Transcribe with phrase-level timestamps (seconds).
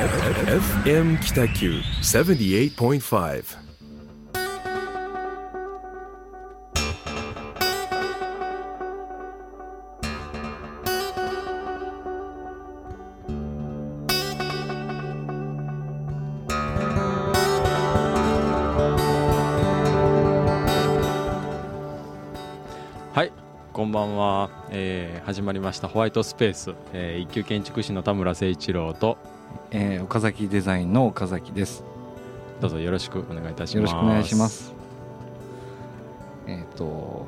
[0.00, 3.44] FM 北九78.5
[23.12, 23.32] はい
[23.74, 29.18] こんばんは、えー始まりましたホワイトスペース、えー一級建築士の田村誠一郎と
[29.70, 31.84] えー岡崎デザインの岡崎です。
[32.60, 33.76] どうぞよろしくお願いいたします。
[33.76, 34.72] よろしくお願いします。
[36.46, 37.26] えっ、と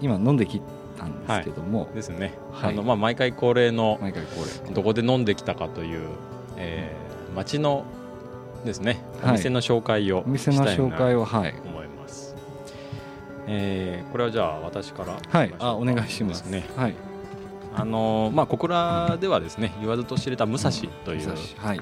[0.00, 0.60] 今飲んでき
[0.96, 2.72] たんですけども、ですね、はい。
[2.74, 6.08] あのまあ、毎回恒例の毎回これどこで飲んできたかという、
[6.56, 7.84] えー街の
[8.64, 9.36] ですねおはい。
[9.38, 11.54] 店の紹介をお店の紹介をはい。
[11.64, 12.36] 思います、
[13.48, 15.54] えーこれはじゃあ私からはい。
[15.58, 16.64] あお願いしますね。
[16.76, 16.94] はい
[17.76, 20.70] あのーまあ小倉ではですね言わずと知れた武蔵
[21.04, 21.80] という、はい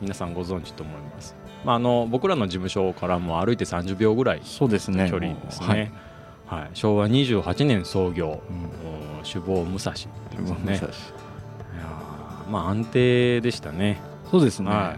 [0.00, 1.34] 皆さんご存知と思います、
[1.64, 5.08] まあ、あの僕らの事務所からも歩いて30秒ぐらいそうですね。
[5.10, 6.60] 距離ですね、はい。
[6.60, 8.70] はい昭和28年創業、うん
[9.24, 10.80] 首謀武蔵です武ね
[12.50, 14.68] まあ安定でしたねそうですね。
[14.70, 14.96] はいは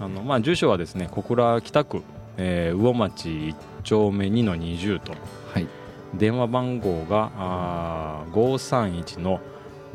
[0.00, 2.02] あの、まあ、住所はですね小倉北区、
[2.36, 5.16] えー魚町1丁目2の20とい。
[5.54, 5.66] はい。
[6.14, 9.40] 電話番号があー531の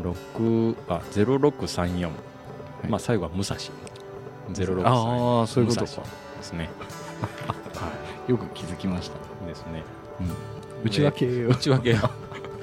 [0.02, 2.12] 6あ0634、い。
[2.88, 3.56] まあ、最後は武蔵。
[4.54, 6.10] 0634ああそういうこと武蔵か。
[6.38, 6.70] ですね。
[7.76, 7.92] は
[8.28, 9.18] よく気づきました。
[9.44, 9.84] いですね。
[10.20, 10.88] うん。
[10.88, 11.50] 内訳を。
[11.50, 11.98] 内訳を。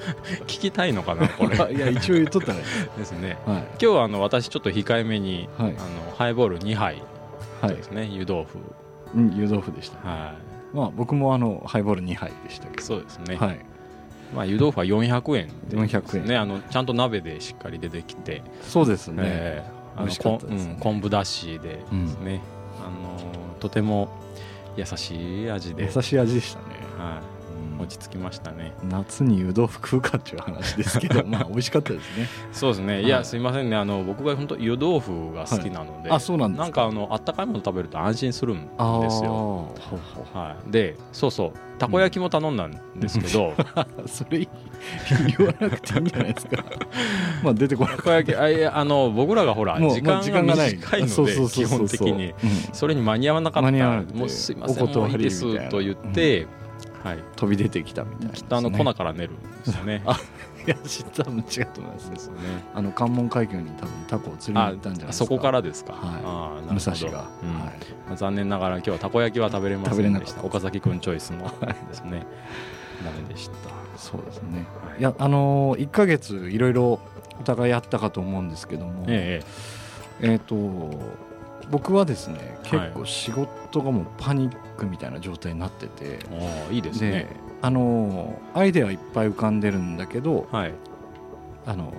[0.45, 1.55] 聞きたいのかなこれ。
[1.73, 2.63] いや一応言っとったね。
[2.97, 3.37] ですね。
[3.45, 3.57] はい。
[3.57, 5.69] 今日はあの私ちょっと控えめに、はい。
[5.69, 5.77] あの
[6.17, 7.01] ハイボール2杯
[7.61, 7.75] はい。
[7.75, 8.59] ですね、湯豆腐。
[9.15, 9.97] うん湯豆腐でした。
[10.07, 10.33] は
[10.73, 12.83] まあ僕もあのハイボール2杯でしたけいど。
[12.83, 13.59] そうですね、はい。
[14.35, 16.25] まあ、湯豆腐は400円で400円。
[16.25, 19.21] ねあのちゃんと鍋でしっかり出てきて、そうですね。
[19.25, 22.41] えーあのこんうん昆布だしでですね、
[22.79, 24.09] あのとても
[24.75, 26.65] 優しい味で、優しい味でしたね。
[26.97, 27.32] はい、うん
[27.83, 28.73] 落ち着きましたね。
[28.89, 32.27] 夏に湯豆腐食うかっていう話ですけど まあ美味しかったですね。
[32.51, 33.09] そうですね、い、はい。
[33.09, 33.75] やすいませんね。
[33.75, 36.63] あの僕が本当湯豆腐が好きなので、あそうなんですか。
[36.63, 38.69] なんかあのあったかいもの食べると安心するんで
[39.09, 39.73] すよ。
[40.33, 41.51] はい、でそうそう。
[41.77, 43.55] たこ焼きも頼んだんですけど、う
[44.07, 44.47] それ
[45.37, 46.63] 言わなくていいんじゃないですか。
[47.43, 48.03] まあ出てこなた。
[48.03, 50.75] こ焼きあいやあの僕らがほら時間ががない。
[50.75, 52.27] 短いので基本的に。
[52.27, 52.33] うん。
[52.71, 53.71] それに間に合わなかった。
[54.15, 56.62] もうすいませんお断りもういいですと言って、はい
[57.35, 58.27] 飛び出てきたみたいな。
[58.27, 60.01] ね、きっとあの粉から寝るんですよね。
[60.05, 60.19] あ
[60.65, 61.41] いや違うと思
[61.89, 62.35] いますですね
[62.73, 65.25] あの関門海峡に多分タコを釣りにあ行ったんじゃないですか。
[65.25, 66.21] そこからですか、はい。
[66.23, 67.59] あ武蔵が、うん。
[67.59, 67.69] はい、
[68.07, 70.39] まあ残念ながら今日はたこ焼きは食べれませんでした。
[70.39, 70.45] た。
[70.45, 71.43] 岡崎くんチョイスの
[71.89, 72.25] ですね。
[73.03, 73.53] ダメでした。
[73.97, 74.65] そうですね。
[74.87, 74.99] はい。
[74.99, 76.99] いやあのー、1か月いろいろ
[77.39, 79.05] お互いやったかと思うんですけども。
[79.07, 79.43] え
[80.21, 80.55] えっ、と
[81.69, 82.79] 僕はですねはい。
[82.81, 86.19] 結構仕事がもうパニックみたいな状態になってて、え
[86.67, 87.27] おーいいですでね
[87.61, 90.73] あのアイデアはいっぱい浮かんでるんだけどはい。
[91.65, 91.93] あの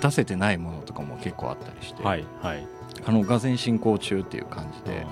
[0.00, 2.66] 出せてないものとかも結構あったりして、はいはい。
[3.06, 5.06] あのがぜ進行中っていう感じで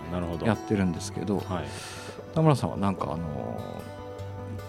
[0.45, 1.65] やってるんですけどはい。
[2.35, 3.59] 田村さんはなんかあの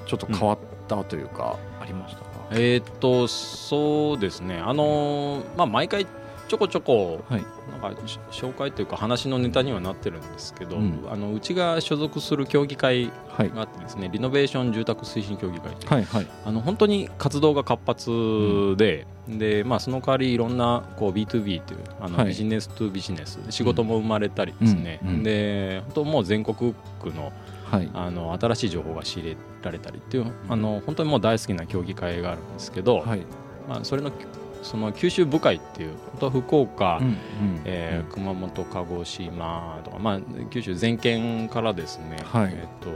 [0.05, 2.27] ちょっと変わったというか、ありましたか？
[2.51, 4.57] えーっとそうですね。
[4.59, 6.07] あのーまあ毎回
[6.47, 7.45] ちょこちょこはい。
[7.81, 11.05] なんかし紹介というか話のネタにはなってるんですけど、うん。
[11.09, 16.27] あのうちが所属する協議会はいがあってですねリノベーション住宅推進協議会というはいはい。
[16.45, 22.27] あの本当に活動が活発で,、でまあ、その代わりいろんなこう B2B というあの、はい。
[22.27, 27.31] ビジネスとビジネス仕事も生まれたりですね、うんうんで本当もう全国区の
[27.65, 27.89] はい。
[27.93, 33.21] あの新しい情報が仕入れられたりっていうあの本当にもう大好きな協議会があるんですけど、はい。
[33.67, 34.11] まあ、それの
[34.67, 37.17] その九州部会っていう本当は福岡、うんうん
[37.63, 40.19] えー熊本、鹿児島とか、まあ、
[40.49, 42.53] 九州全県からですね、はい。
[42.53, 42.89] えーと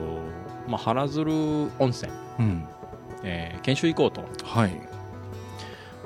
[0.68, 2.68] まあ、原鶴温泉、うん。
[3.24, 4.72] えー研修行こうと、はい。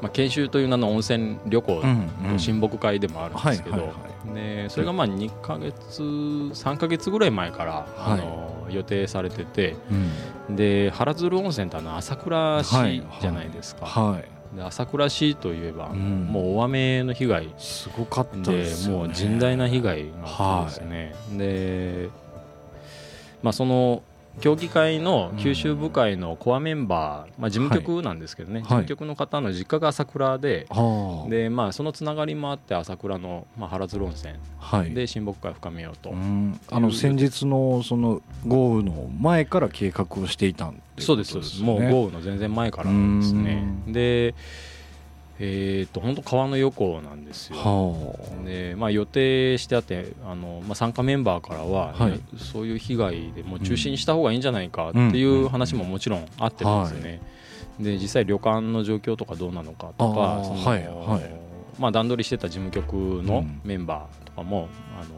[0.01, 3.93] まあ、研修という名の温泉旅行うんの親睦会でもあるんですけど、
[4.69, 7.87] それがまあ2ヶ月3ヶ月ぐらい前から、はい。
[8.13, 9.75] あの予定されてて
[10.49, 10.55] うん。
[10.55, 16.27] で原鶴温泉ってあの朝倉市はいじゃないですか、はいで朝倉市といえば、うん。
[16.27, 17.53] もう大雨の被害。
[17.57, 18.87] すごかったでね。
[18.89, 22.09] もう甚大な被害があったんですね、で
[23.41, 24.01] まあその
[24.41, 34.93] 協議会の九州部会のコアメンバー、まあ、事務局なんですけどね、事務局の方の実家が朝倉で、はあでまあ、そのつながりもあって朝倉の、まあ、原鶴温泉はい。
[34.93, 36.59] で親睦会を深めようと、うん。
[36.69, 42.91] あの先日のその豪雨の前から計画をしていたんですそうですもう豪雨の全然前からで
[43.23, 43.63] すね。
[43.87, 43.93] うん。
[43.93, 44.35] で
[45.39, 57.21] えーと、本当川の横なんですよ、はあ、でまあ、予定してあってあの、まあ、参加メンバーからは、はい、そういう被害でもう中止にした方がいいんじゃないかっていう話ももちろんあってですね、
[57.79, 62.93] で実際旅館の状況とかどうなのかとかはいはい、まあ、段取りしてた事務局
[63.23, 64.65] のメンバーとかも、うん、
[65.01, 65.09] あの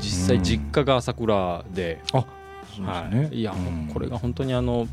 [0.00, 2.00] 実際実家が朝倉で、
[2.78, 4.88] うん、はい、いや、もうこれが本当にあの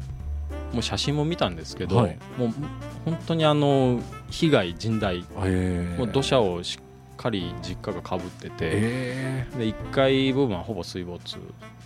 [0.74, 2.50] もう写真も見たんですけど、はい、もう
[3.06, 4.00] 本当にあの
[4.30, 5.20] 被害甚大、
[5.98, 11.38] もう土砂をしっかり実家がかぶってて、で1階部分はほぼ水没。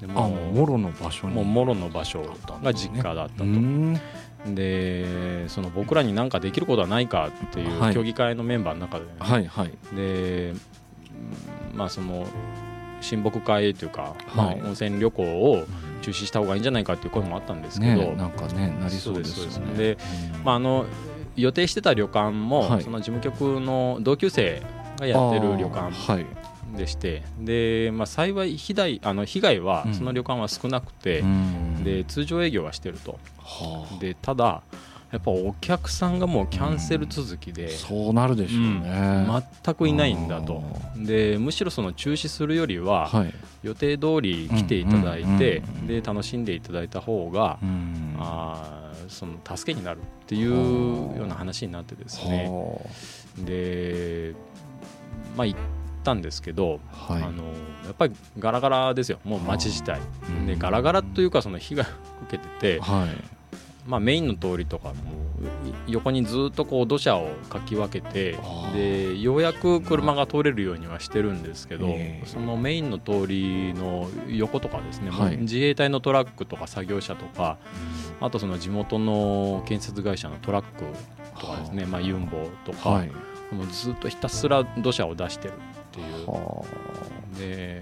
[0.01, 2.24] でももろの場所もうもろの場所
[2.63, 3.45] が実家だったと。
[4.54, 10.54] でその僕らに何かできることはないかっていう協議会のメンバーの中で、ね、はいはい、で
[11.74, 12.25] まあその
[13.01, 15.66] 親睦会というか、まあ、温泉旅行を
[16.07, 19.77] 中止した方がいいんじゃないかっていう声もあったんですけど、ね、なんかねなりそうですよね。
[19.77, 19.98] で、
[20.45, 20.86] まああの
[21.36, 24.63] 予定してた旅館も、はい、その事務局の同級生
[25.00, 25.92] がやってる旅館
[26.77, 33.19] でして、でまあ、幸い被害あの被害はその旅館は少なくて、うん、で通常営業はしてると。
[34.00, 34.63] でただ
[35.12, 40.62] やっぱお客さんがもうキャンセル続きで、うん、そうなるでしょうね、うん、全くいないんだと。
[40.98, 43.33] でむしろその中止するよりは、はい、
[43.63, 52.51] 予定通り来ていただいて、で楽しんでいただいた方が、うん、あその助けになるっていうような話になってですね。
[53.39, 54.33] で
[55.38, 55.60] まあ行っ
[56.03, 57.44] たんですけど、はい、あの
[57.86, 59.19] やっぱりガラガラですよ。
[59.24, 60.01] もう街自体。
[60.45, 61.89] でガラガラというかその被害を
[62.27, 63.37] 受けてて、はい
[63.88, 64.95] まあ、メインの通りとかも
[65.88, 68.38] 横にずっとこう土砂をかき分けて
[68.74, 71.95] でようやく車が通れるようにはしてるんですけど、
[72.25, 77.57] そのメインの通りの横とかですね、はい、自衛隊のトラックとか作業車とか、
[78.19, 80.84] あとその地元の建設会社のトラック
[81.39, 83.07] とかですね、まあ、ユンボとか、はい、
[83.51, 85.56] もうずっとひたすら土砂を出してるっ
[85.92, 86.25] ていう。
[87.38, 87.81] で、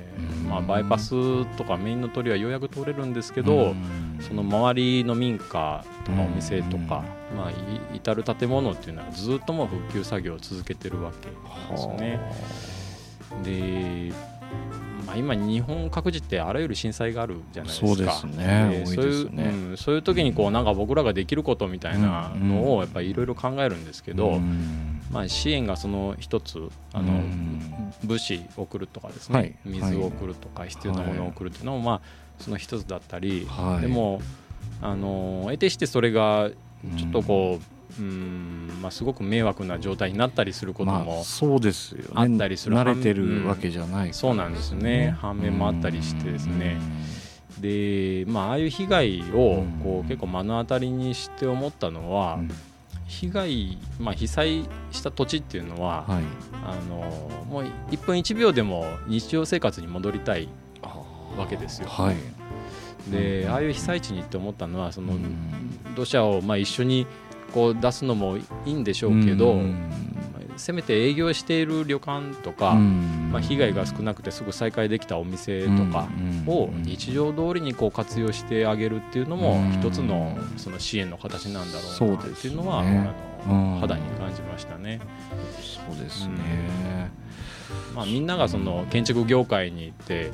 [0.50, 3.76] まあ、バイパスとかメインの通りはようやく通れるんですけど、
[4.22, 7.04] その周りの民家とかお店とか、
[7.36, 7.52] まあ、
[7.94, 11.28] 至る建物っていうのはずっともう復旧作業を続けてるわけ
[11.72, 12.20] ですよね。
[13.44, 14.14] で
[15.06, 24.40] まあ、今、日本各地ってあらゆる震災があるじゃないですか、そうですね、そういう、ね、うん、そういう時にこうなんか僕らができることみたいなのをやっぱりいろいろ考えるんですけど、
[25.12, 27.22] まあ、支援がその一つあの、
[28.04, 32.02] 物資を送るとかですね、はい、水を送るとか必要なものを送るっていうのも、まあ、
[32.40, 34.22] その一つだったり、はい、でも
[34.82, 36.50] あの得てしてそれが
[36.98, 37.60] ちょっとこ
[38.00, 45.16] う、うん、まあ、すごく迷惑な状態になったりすることもそうですよ、あったりする、慣れてるわけじゃない、ね、そうなんですね。
[45.20, 46.78] 反面もあったりしてですね。
[47.60, 52.40] で、まあ、ああいう被害をこう結構目の当たりにして思ったのは、
[53.08, 56.24] 被害、まあ、被災した土地っていうのは、はい、
[56.66, 56.96] あの
[57.50, 60.50] もう1分1秒でも日常生活に戻りたい
[61.38, 61.88] わけですよ。
[61.88, 62.16] はい、
[63.12, 65.14] でああいう被災地にって思ったのはその
[65.96, 67.06] 土砂をまあ一緒に
[67.54, 69.62] こう出すのもいいんでしょうけど、
[70.58, 72.78] せめて営業している旅館とか、
[73.32, 76.08] まあ、被害が少なくてすぐ再開できたお店とか
[76.48, 82.84] を日常通りにこう活用してあげるっていうのも一つのその支援の形なんだろうなっていうのは、あ
[83.48, 85.00] の肌に感じましたね。
[85.60, 87.12] そうですね、
[87.96, 90.32] まあ、みんながその建築業界に行って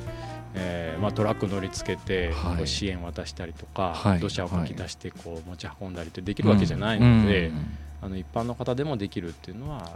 [0.54, 7.56] えーまあ、トラック乗りつけて、はい、支援渡したりとか、はい、土砂をかき出してこう持ち運んだりってできるわけじゃないので、うん。
[7.56, 7.64] うん、
[8.02, 9.88] あの一般の方でもできるっていうのはやっ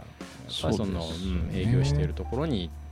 [0.63, 2.86] ぱりその、うん、営業しているところに行って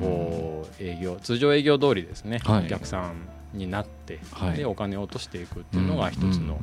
[0.00, 6.58] こう営業通常営業通りですね、はい、お客さんになって、はい、でお金を落としていくっていうのが一つの、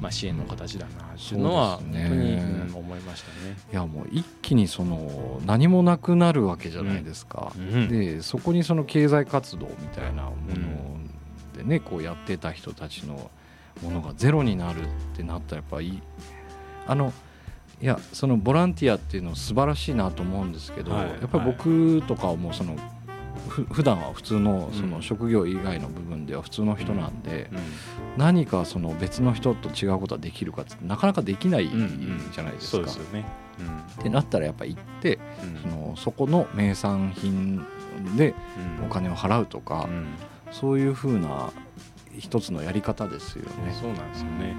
[0.00, 3.56] まあ、支援の形だなっていうのは本当に、うん、思いましたね。
[3.72, 7.52] いやもう一気にその何もなくなるわけじゃないですか。
[7.56, 10.94] うん、でそこにその経済活動みたいなもの
[11.56, 13.30] でね、こうやってた人たちの
[13.82, 14.86] ものがゼロになるっ
[15.16, 16.02] てなったらやっぱり
[16.86, 17.12] あの
[17.82, 22.76] いやそのボランティアっていうの素晴らしいなと思うんですけど、はい、やっぱり僕とかはもうその
[23.48, 27.50] ふ普段は普通のその職業以外の部分では普通の人なんで、
[28.16, 32.90] 何かその別の人と違うことができるかってなかなかできないじゃないですか。
[32.90, 35.18] ってなったらやっぱ行って、
[35.62, 37.64] そのそこの名産品
[38.16, 38.34] で
[38.84, 39.88] お金を払うとか、
[40.50, 41.52] そういうふうな
[42.18, 43.76] 一つのやり方ですよね。
[43.78, 44.54] そうなんですよね、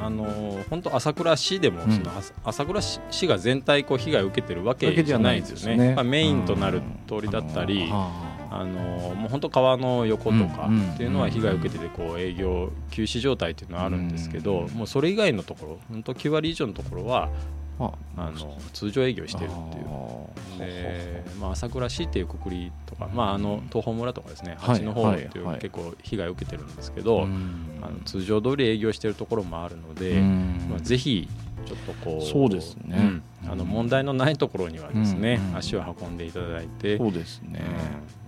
[0.00, 2.10] あの本当朝倉市でも、その
[2.44, 5.94] 朝倉市が全体こう被害を受けてるわけじゃないですよね。
[5.94, 8.64] まあ、メインとなる通りだったり、ああ。
[8.64, 17.30] のもう本当川の横とかっていうのは被害を受けててこう営業休止状態っていうのはあるんですけど、もうそれ以外のところ本当9割以上のところは
[17.78, 20.58] あの通常営業してるっていう。
[20.58, 30.20] で、まあ、朝倉市っていうくくりとか、まあ、あの東峰村とかですね八の方っていう結構被害を受けてるんですけど、あの通常通り営業してるところもあるので、
[30.70, 31.28] まあ、ぜひ
[31.66, 37.60] ちょっとこうそうですね、うんあの問題のないところにはですね、足を運んでいただいてそうですね、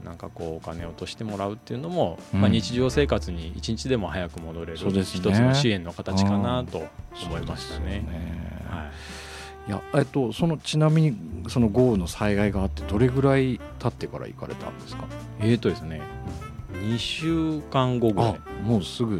[0.00, 6.86] うん、なんかこうお金を落としてもらうっていうのも、うん、まあ、日常生活に一日でも早く戻れる、ね、一つの支援の形かなと
[7.24, 7.86] 思いましたね。
[7.86, 8.66] ね。
[8.68, 9.25] はい
[9.68, 11.16] いやえっと、そのちなみに
[11.48, 15.04] その豪雨の災害があってどれぐらい経ってから行かれたんですか？
[15.40, 16.00] えーとですね
[16.72, 18.40] 2週間後ぐらい。
[18.62, 19.16] もうすぐ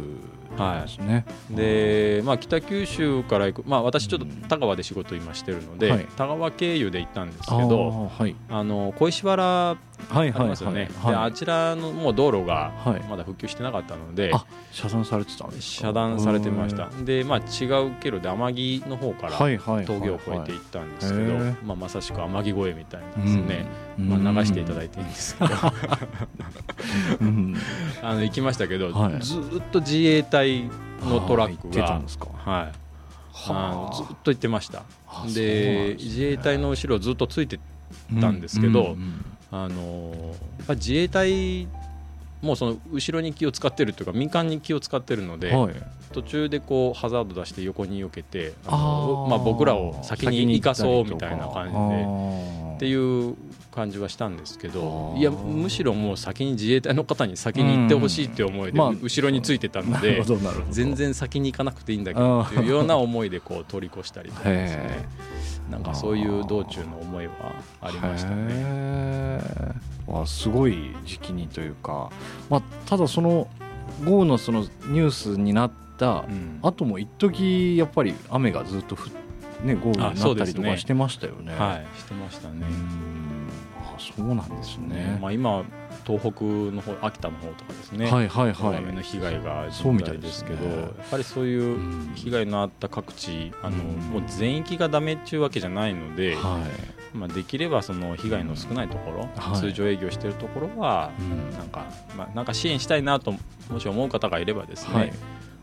[0.57, 9.77] ですね、はい、で、まあ、北九州から行く、まあ、私ちょっと田川で仕事今してるので、はい、田川経由で行ったんですけどあ、はい、あの小石原
[10.09, 12.71] ありますよね、であちらのもう道路が
[13.09, 14.31] まだ復旧してなかったので、
[14.71, 16.89] 遮断されてたんです遮断されてました。
[17.03, 19.37] で、まあ、違う経路で天城の方から
[19.85, 23.65] 峠を越えていったんですけど、まあ、まさしく天城越えみたいなですね、
[23.97, 25.53] まあ、流していただいていいんですけど。
[28.03, 30.69] あの行きましたけど、ずっと自衛隊
[31.03, 32.01] のトラックが、
[32.45, 32.71] はい、
[33.49, 33.71] あ。
[33.71, 34.83] のずっと行ってました。
[35.33, 37.59] で自衛隊の後ろずっとついて
[38.21, 38.95] たんですけど、
[39.51, 40.35] あの
[40.69, 41.67] 自衛隊
[42.41, 45.73] もうその後ろに気を使ってるというか民間に気を使ってるので、はい、
[46.13, 50.75] 途中でこうハザード出して横に避けてあのまあ、僕らを先に行か。
[50.75, 53.35] そうみたいな感じでっていう
[53.71, 60.23] 感じはしたんですけどいやむしろもう先に自衛隊の方に先に行ってほしいって思いで後ろについてたので
[60.69, 65.09] 全然先に行かなくていいんだけどっていうような思いでこう通り越したりとかですね。
[65.71, 67.33] なんかそういう道中の思いは
[67.81, 69.41] ありましたね。
[70.07, 72.09] あすごい時期にというか、
[72.49, 73.49] まあ、ただその
[74.05, 76.23] 豪雨のそのニュースになった
[76.61, 79.26] 後も一時やっぱり雨がずっと降って。
[79.63, 81.51] ね、豪雨になったりとかしてましたよね。
[81.51, 82.65] ねはい、してましたね。
[83.81, 85.17] あそうなんですね。
[85.21, 85.63] まあ、今
[86.05, 96.63] 東北の方秋田の方とかですね、はいはいはい、雨の被害がそうみたいですけど、ね、やっぱりそういう被害のあった各地、あのもう全域がダメっていうわけじゃないので、は
[97.13, 101.11] い、まあ、できればその被害の少ないところ、はい、通常営業しているところは、
[101.57, 101.85] なんか、
[102.15, 103.33] まあ、なんか支援したいなと
[103.69, 105.13] もし思う方がいればですね、はい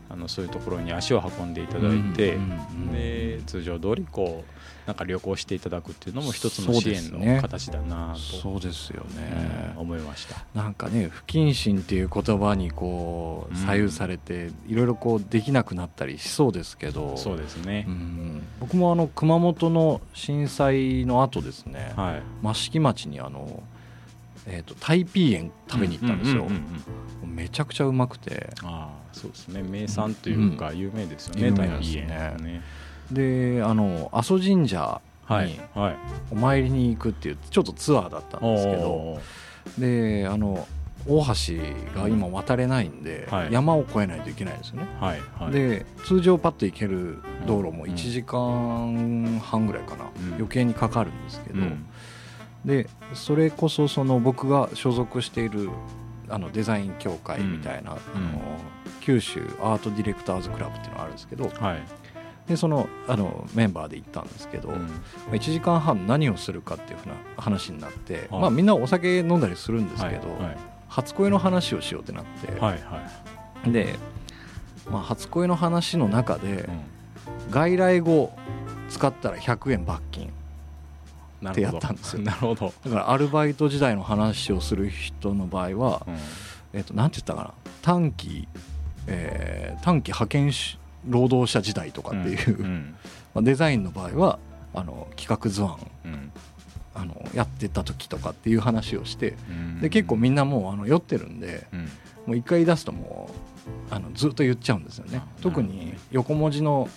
[0.09, 2.37] あのそういうところに足を運んでいただいて、
[2.91, 4.55] で通常通りこう
[4.87, 10.45] なんか旅行していただくっていうのも一つの支援の形だなとそうですよね、うん、思いました。
[10.53, 17.17] なんかね不謹慎っていう言葉にこう左右されて、いろいろこうできなくなったりしそうですけど。
[17.17, 23.63] そうですね、うん、僕もあの熊本の震災の後ですね、はい、益城町にあの
[24.47, 26.45] えーと、タイピー園食べに行ったんですよ、
[27.25, 28.51] めちゃくちゃうまくて。
[28.63, 29.63] あそうですね。
[29.63, 32.61] 名産というか有名ですよね、タイピー園ね。
[33.11, 35.59] であの阿蘇神社に
[36.31, 39.19] お参りに行くっていうちょっとツアーだったんですけど
[39.77, 40.67] であの
[41.07, 51.85] 大橋が今渡れないんで、はい、山を越えないといけないんですよね、はいはい、で通常パッと行ける道路も1時間半ぐらいかな、うん、余計にかかるんですけど、うん。
[52.65, 55.69] でそれこそその僕が所属している
[56.27, 58.41] あのデザイン協会みたいな、うん、あの
[59.05, 61.83] 九州アートディレクターズクラブっていうのがあるんですけど、はい、
[62.47, 64.89] でそのあのメンバーで行ったんですけど、うん、
[65.31, 70.41] 1時間半何をするかっていうふうな話になって、はい、まあ、みんなお酒飲んだりするんですけど、はい。
[70.45, 70.57] はい、
[70.89, 72.75] 初恋の話をしようってなって、はいは
[73.67, 73.93] い、で、
[74.89, 76.67] まあ、初恋の話の中で、
[77.47, 78.35] うん、外来語
[78.89, 80.31] 使ったら100円罰金
[81.47, 82.23] ってやったんですよ。
[82.23, 82.73] なるほど。
[82.83, 86.15] だからアルバイト時代の話をする人の場合は、うん、
[86.73, 87.53] えー、となんて言ったかな。
[87.83, 88.47] 短期、
[89.07, 90.51] えー、短期派遣
[91.07, 92.95] 労働者時代とかっていう、うんうん、
[93.35, 94.39] まあ、デザインの場合は
[94.73, 96.31] あの企画図案、うん、
[96.93, 99.35] あのやってた時とかっていう話をして、
[99.81, 101.65] で結構みんなもうあの酔ってるんで、
[102.25, 103.29] もう一回出すとも
[103.89, 105.21] うあのずっと言っちゃうんですよね。
[105.41, 106.89] 特に横文字の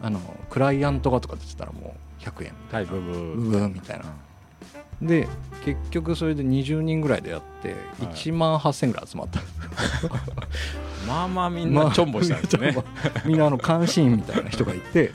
[0.00, 2.52] あのクライアントがとかって言ったらもう100円。
[2.70, 4.04] はいブブブブみたいな
[5.02, 5.28] で
[5.64, 9.40] 結局それで20人ぐらいでやって1万8000ぐらい集まった、
[11.06, 15.12] まあまあみんなちょんぼしたんですね、まあ、みんなあの監視員みたいな人がいて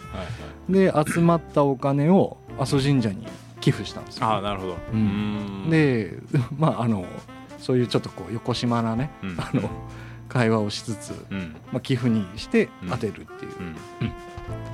[0.69, 3.27] で集まったお金を阿蘇神社に
[3.59, 4.29] 寄付したんですよ。
[4.29, 6.17] あなるほど、うん、で
[6.57, 7.05] まああの
[7.59, 9.69] そういうちょっとこう横島なね、うん、あの
[10.29, 13.51] 会話をしつつ、うん、まあ、寄付にして当てるっていう、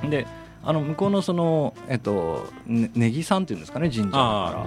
[0.02, 0.26] うん、で
[0.64, 4.66] あの向こうのその、えっと、ね、根木さんっていうんですかね神社だから。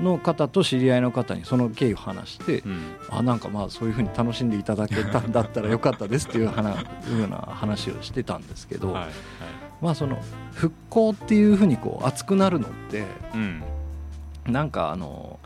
[0.00, 9.12] の方と知り合いの方にその経緯を話して、うん、あなんかまあそういうふうに楽しんでいただけたんだったらよかったですっていう話いうような話をしてたんですけど、はいはい、
[9.82, 10.18] まあその
[10.54, 13.62] 復興っていうふうにこう熱くなるのって、うん、
[14.46, 15.38] なんかあの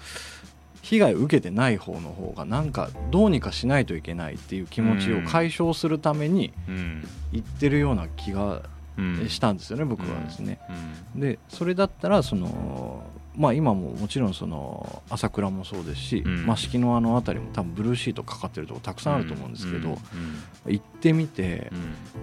[0.83, 6.53] 被害を受けてない方の方がなんかどうにかしないといけないっていう気持ちを解消するために
[7.33, 8.62] 言ってるような気が
[9.28, 10.58] したんですよね、僕はですね。
[11.14, 13.04] でそれだったらその
[13.36, 19.98] まあ、今ももちろんその朝倉もそうですし、益城のあの辺りも多分ブルーシートかかってるとこたくさんあると思うんですけど、
[20.66, 21.72] 行ってみて、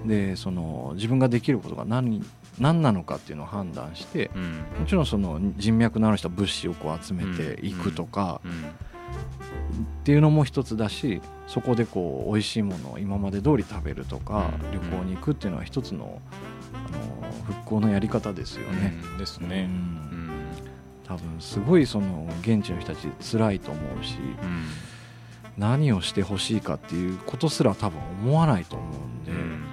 [0.05, 2.23] でその自分ができることが何
[2.59, 4.31] 何なのかっていうのを判断して、
[4.79, 16.21] もちろんその人脈のある人は物資をこう集めていくとか、っていうのも一つだしそこでこう美味しいものを今まで通り食べるとか、旅行に行くっていうのは一つの
[16.73, 18.93] あの復興のやり方ですよね。
[19.17, 19.69] ですね。
[21.07, 24.65] 多分すごいその現地の人たち辛いと思うし、うん、
[25.57, 29.63] 何をしてほしいかっていうことすら多分思わないと思うんで、うん、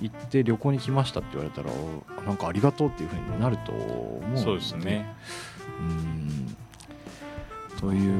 [0.00, 1.70] 行って旅行に来ましたって言われたら
[2.24, 4.40] なんかありがとうっていうふうになると思うんで。
[4.40, 5.06] そうですね。
[5.78, 6.56] うん。
[7.78, 8.14] という、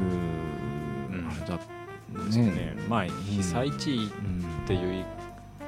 [1.27, 1.59] あれだ
[2.37, 2.51] ね。
[2.51, 2.75] ね。
[2.87, 4.09] まあ被災地
[4.63, 5.05] っていう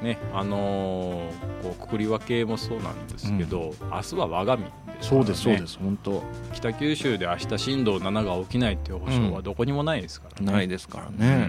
[0.01, 6.24] ねあのー、こうくくり分けもそうなんですけど、うん、明日は我が身ね、そうですそうです本当。
[6.53, 11.48] 北九州で明日震度7が起きないっていう保証はどこにもないですからね、うん、ないですからね、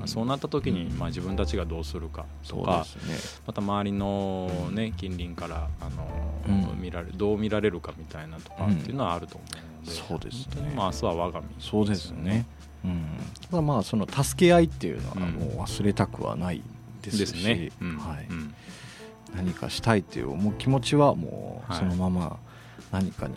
[0.00, 3.14] うん、そうなった時に、まあ、自分たちがどうするかとか、ね、
[3.46, 10.72] また周りの、ね、近隣からあの、見られどう見られるかみたいなとかっていうのはあると思うので、そうですね。
[10.74, 12.46] まあ、明日は我が身、そうですね。
[12.84, 13.02] うん、
[13.50, 16.62] ただまあその助け合いっていうのはもう忘れたくはない
[17.00, 17.72] ですし、ね。
[17.80, 18.54] うん、はい、うん、
[19.34, 22.38] 何かしたいという気持ちはもうそのまま
[22.90, 23.34] 何かに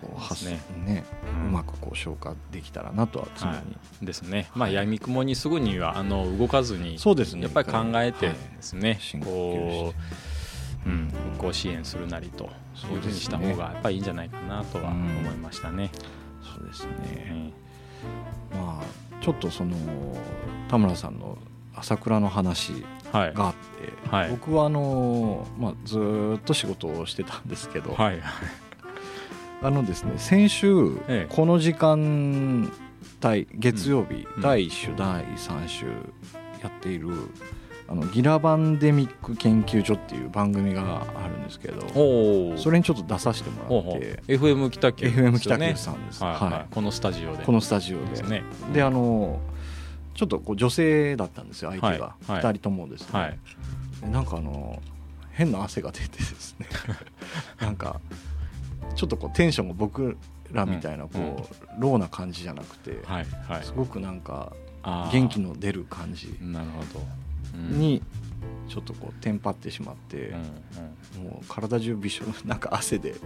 [0.00, 0.60] こう発、ね。
[0.84, 1.04] ね、
[1.46, 3.62] うまくこう消化できたらなとは常に、は
[4.02, 9.94] い、ですね、まあ、やみくもにすぐにはあの動かずにそうです、ね、やっぱり考えてですね、はい、こ
[10.86, 12.44] う、うん、復興支援するなりと
[12.92, 15.90] いうふうにした方がやっぱりいいんじゃないかなとは思いましたね。
[16.42, 17.52] そうですね、
[18.52, 19.74] まあちょっとその
[20.68, 21.38] 田村さんの
[21.76, 25.98] 朝倉の話があって、はい、僕はあの、まあ、ず
[26.36, 28.20] っと仕事をしてたんですけど、はい、
[29.62, 30.96] あのですね先週、
[31.30, 32.70] この時間
[33.22, 35.86] 帯月曜日、うん、第1週第3週
[36.62, 37.08] やっている
[37.86, 41.82] あのギラバンデミック研究所っていう番組があるんですけど
[42.56, 47.44] それにちょっと出させてもらって FM 北九、ね、FM 北九さんです、はい、はい、このスタジオで。
[47.44, 48.22] このスタジオで。
[48.22, 49.38] で、ね、であの
[50.14, 53.38] ちょっとこう女性だったんですよ相手が、はい、2人ともですね、はい、
[54.10, 54.80] なんかあの
[55.32, 56.66] 変な汗が出てですね。
[57.60, 58.00] なんか
[58.94, 60.16] ちょっとこうテンションが僕
[60.52, 64.52] らみたいなこう、うん、ローな感じじゃなくて、はいはい、すごくなんか
[65.10, 66.32] 元気の出る感じ
[67.52, 68.02] に
[68.68, 73.16] ちょっとこうテンパってしまって、うんうん、もう体中びしょなんか汗で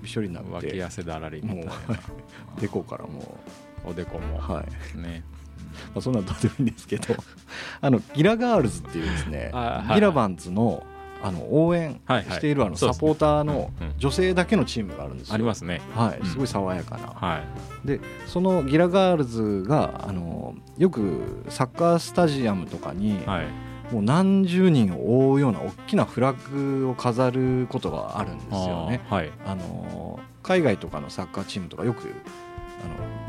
[0.00, 3.24] びしょりになって脇汗だらりもうでこからもう。
[3.84, 4.38] おでこも。
[4.38, 4.64] は
[4.94, 4.98] い。
[4.98, 5.22] ね
[5.94, 7.14] まあ、そんなのどうでもいいんですけど
[7.80, 9.52] あのギラガールズっていうですね、
[9.94, 10.84] ギラバンズの
[11.22, 15.34] あの応援しているあのサポーターの女性だけのチームがあるんですよ。
[15.34, 15.80] ありますね。
[15.94, 17.08] はい、すごい爽やかな。
[17.08, 17.42] は
[17.84, 23.46] い、でそのギラガールズがあのよくサッカースタジアムとかに、はい、
[23.92, 29.02] もう何十人を覆うような大きなフラッグを飾ることがあるんですよね。
[29.10, 32.14] はい、あの海外とかのサッカーチームとかよく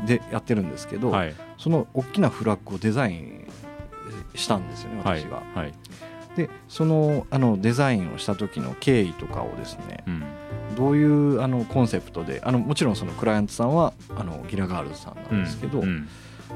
[0.00, 3.46] のでやってるんですけど、はい、その大きなフラッグをデザイン
[4.34, 5.44] したんですよね私が。
[5.54, 5.72] はい、
[6.36, 10.24] でそのあのデザインをした時の経緯とかをですね、うん、
[10.74, 16.08] どういうあのコンセプトであのもちろんそのクライアントさんはあのギラガールズさんなんですけど、うんうん、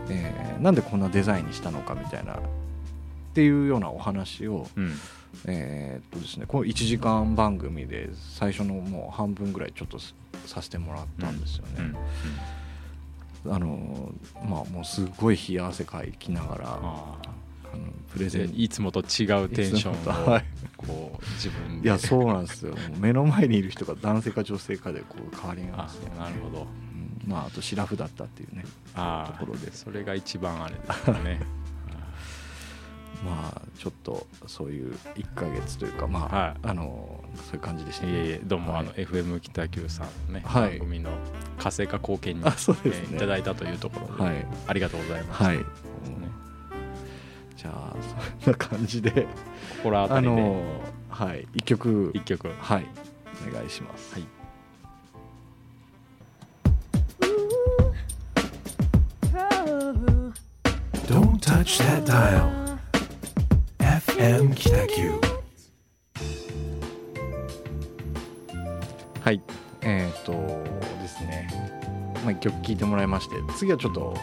[0.09, 2.39] えー、なんでこんなデザインにしたのかみたいなっ
[3.33, 4.93] ていうようなお話を、うん、
[5.47, 10.01] えっとですねこの1時間番組で最初のもう半分ぐらいちょっと
[10.47, 11.95] させてもらったんですよね。
[13.51, 14.13] あの
[14.49, 17.19] まあもうすごい冷や汗かきながらあの
[18.13, 20.45] プレゼンいつもと違うテンションを、はい、
[20.77, 22.75] こう自分いやそうなんですよ。
[22.99, 29.73] 目の前にいる人が男性か女性かでこう変わりがますねなるほど、うん、まああとシラフだったっていうねところで。
[29.73, 31.41] それが一番あれですね
[33.25, 41.11] まあちょっとそういう1か月というかまあ、はい、あのそういう感じでした、ね、いえいえどうも、はい、あの FM 北九さんのね、はい、番組の
[41.59, 42.51] 活性化貢献に、ね。
[42.85, 45.59] え、いただいたというところで、はい、ありがとうございます、はい。
[45.59, 45.65] ね、
[47.57, 47.95] じゃあ
[48.43, 49.27] そんな感じで
[49.79, 50.33] 心当たりで、
[51.09, 52.13] はい、1曲。
[52.13, 52.49] 1曲。
[52.61, 52.87] はい。
[53.49, 54.27] お願いします、はい
[61.07, 62.51] 「Don't touch that dial」
[64.17, 65.21] FM 北九。
[69.21, 69.43] はい。
[69.83, 70.33] えっ、と
[71.03, 71.49] ですね。
[72.25, 74.17] まあ一曲聴いてもらいまして次はちょっと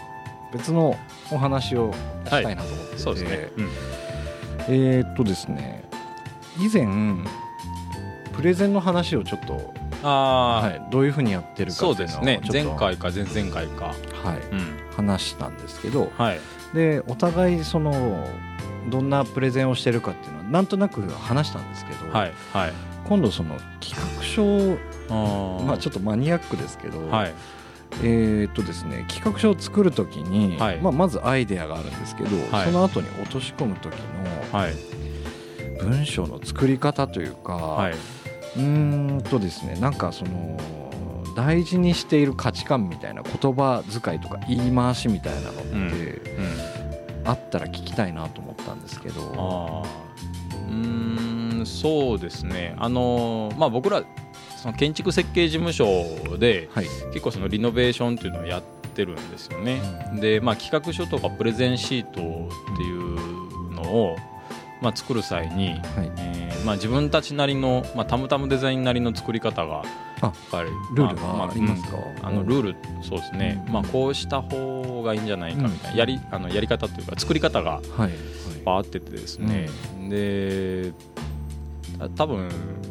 [0.51, 0.97] 別の
[1.31, 1.93] お話を
[2.25, 3.69] したいなと思ってて、そうですね、うん。
[4.67, 5.87] えーっとですね。
[6.57, 6.87] 以前
[8.35, 12.63] プレゼンの話をちょっと、ああ、はい、どういうふうにやってるかそうっていうのをですね。
[12.65, 13.85] 前回か前々回か。
[13.85, 13.95] はい、
[14.51, 14.79] うん。
[14.95, 16.11] 話したんですけど。
[16.17, 16.39] はい。
[16.73, 18.27] でお互いその
[18.89, 22.73] どんなプレゼンをしてるかっていうのはなんとなく話したんですけど、はいはい。
[23.05, 24.77] 今度その企画書
[25.09, 27.33] あまあちょっとマニアックですけど、はい。
[28.01, 30.81] えーっとですね企画書を作るときに、はい。
[30.81, 32.65] まあ、まずアイデアがあるんですけど、はい。
[32.65, 33.93] その後に落とし込む時
[34.51, 34.73] のはい。
[35.79, 37.93] 文章の作り方というか、はい。
[37.93, 38.61] うー
[39.17, 40.59] んとですねなんかその
[41.35, 46.72] 大事にしている価値観みたいな言葉遣いとか言い回しみたいなのって、うんうん
[47.25, 49.85] あったら聞きたいなと思ったんですけど。
[50.67, 52.75] うーんそうですね。
[52.77, 54.03] あのーまあ僕ら
[54.57, 56.85] その建築設計事務所ではい。
[57.13, 58.63] 結構そのリノベーションっていうのをやっ
[58.95, 59.81] てるんですよね。
[60.21, 62.13] で、まあ、企画書とかプレゼンシートっ
[62.77, 64.15] ていうのを、
[64.83, 65.79] まあ、作る際に、はい。
[66.17, 69.83] えーまあ、自分たちなりの、まあ、タムタムデザインなりの作り方が
[70.21, 72.25] やっぱりルールがありますか、うん。
[72.25, 77.81] あのルールそうですね、まあ、こうした方がいいんじゃないかみたいな、やりあのやり方というか作り方が
[78.65, 79.69] あっててですね、
[80.09, 80.93] で
[81.99, 82.49] た多分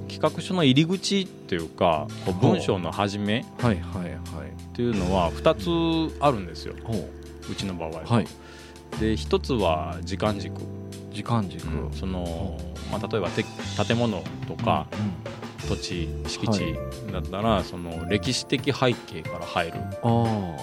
[0.09, 2.07] 企画書の入り口っていうか
[2.40, 4.12] 文章の始めはいはいはい。
[4.12, 6.74] っていうのは2つあるんですよ。
[6.85, 7.55] ほう。
[7.55, 8.02] ちの場合は。
[8.05, 8.26] はい。
[9.00, 10.55] で1つは時間軸、
[11.12, 12.59] 時間軸、その
[12.90, 13.44] まあ、例えばて
[13.87, 14.87] 建物とか
[15.68, 16.75] 土地敷地
[17.12, 19.72] だったら、その歴史的背景から入る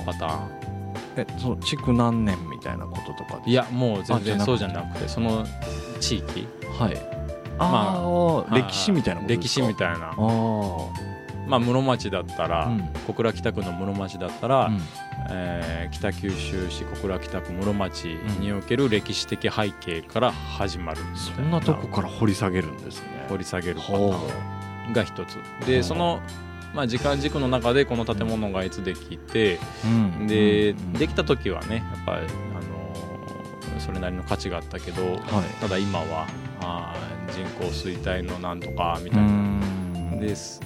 [0.05, 0.69] パターン。
[1.17, 5.45] えそう築何年みたいなこととかいやもう全然そうじゃなくてその
[5.99, 6.47] 地域。
[6.77, 6.97] はい。
[7.57, 10.13] あ、まあ、歴史みたいな歴史みたいな。
[11.47, 12.89] まあ、室町だったら、うん。
[13.07, 14.81] 小倉北区の室町だったら、うん
[15.29, 18.05] えー北九州市小倉北区室町
[18.39, 23.25] における歴史的背景から始まるみたいそんなとこから掘り下げるんですね。
[23.27, 25.35] 掘り下げるパタほーンが一つ。
[25.59, 26.21] ほでうその、
[26.75, 29.87] まあ、時間軸の中でこの建物がいつできて、う
[30.23, 30.93] んで、うん。
[30.93, 35.21] できた時はねやっぱり、あのーそれなりの価値があったけど、はい。
[35.59, 36.27] ただ今は
[36.61, 40.19] あー人口衰退のなんとかみたういな、ん。
[40.19, 40.61] です。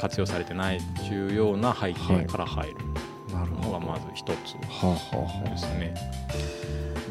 [0.00, 0.80] 活用されてない
[1.10, 2.74] 重要な背景から入る。
[2.74, 2.89] なるほど
[3.46, 5.94] のがまず一つはあ、はあはですね。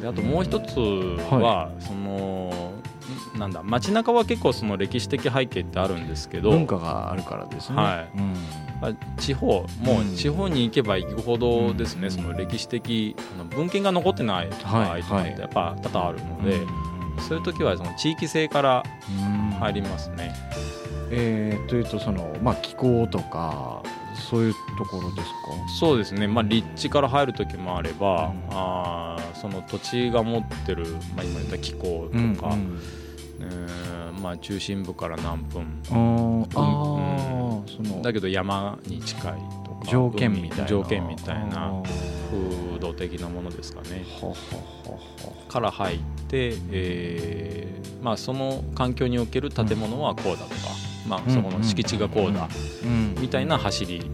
[0.01, 2.73] であともう一つは、その
[3.35, 7.75] んなんだ街中は結構その歴史的背景ってあるんですけあ、ど文化があるからですね。
[7.75, 8.17] はい。
[8.17, 8.33] うん。
[8.81, 10.13] まあ地方もうん。
[10.13, 12.11] う地方に行けば行くほどですね、うん。
[12.11, 16.59] その歴史的あの文献が残ってない場合とかってやっぱ多々あるので、
[17.27, 19.49] そういう時はその地域性からうん。
[19.59, 20.33] 入りますね。
[21.11, 23.81] えー、というとその、まあ、気候とか
[24.29, 25.69] そういうところですか？
[25.79, 32.79] そうですね、まあ、立地から入る時もあれば、うんあーその土地が持ってる、まあ、今言った気候とか、うんうん。
[33.41, 36.47] えーまあ、中心部から何分あー。
[36.55, 39.33] あー、そのだけど山に近い
[39.65, 40.65] とか条件みたいな。
[40.65, 41.71] 条件みたいな
[42.31, 44.03] 風土的なものですかね。
[45.47, 50.55] から入って、えーまあ、その環境における建物はこうだとか、
[51.07, 52.49] まあ、うんそこの敷地がこうだ
[52.83, 53.15] うん。
[53.21, 54.11] みたいな走り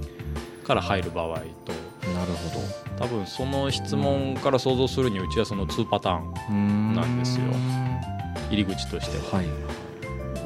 [0.65, 1.73] から入る場合と。
[2.13, 2.61] なるほ
[2.97, 7.45] 多分その質問から想像するにうちはその2パターンなんですよ。
[8.49, 9.17] 入り口として。
[9.35, 9.37] は。
[9.37, 9.47] はい。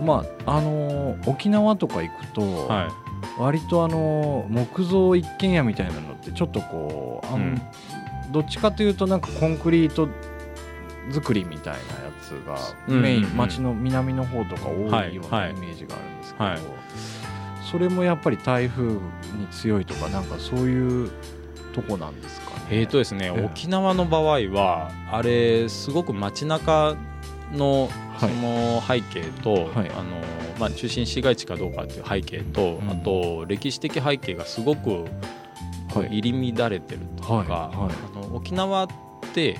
[0.03, 3.41] まああのー沖縄とか行くと、はい。
[3.41, 7.61] 割とあのー木造一軒家みたいなのってちょっとこうあん、うん。
[8.31, 10.07] どっちかというとなんかコンクリート
[11.11, 11.83] 作りみたいなや
[12.21, 13.01] つがうん。
[13.01, 15.19] メイン、うんうん町の南の方とか多いようはい。
[15.19, 15.51] なはい。
[15.51, 16.59] イメージがあるんですけど、はい
[17.69, 18.99] それもやっぱり台風に
[19.51, 21.11] 強いとかなんかそういう
[21.73, 22.61] とこなんですかね。
[22.71, 23.45] えーとですね、ええ。
[23.45, 26.95] 沖縄の場合はあれすごく街中
[27.53, 28.29] のはい。
[28.31, 29.89] その背景と、はい。
[29.91, 30.21] あの
[30.59, 32.89] まあ、中心市街地かどうかっていう背景と、うん。
[32.89, 35.05] あと歴史的背景がすごく
[35.93, 36.19] はい。
[36.19, 37.47] 入り乱れてるとか、はい。
[37.47, 37.69] はい。
[37.71, 38.87] あの沖縄っ
[39.33, 39.57] てい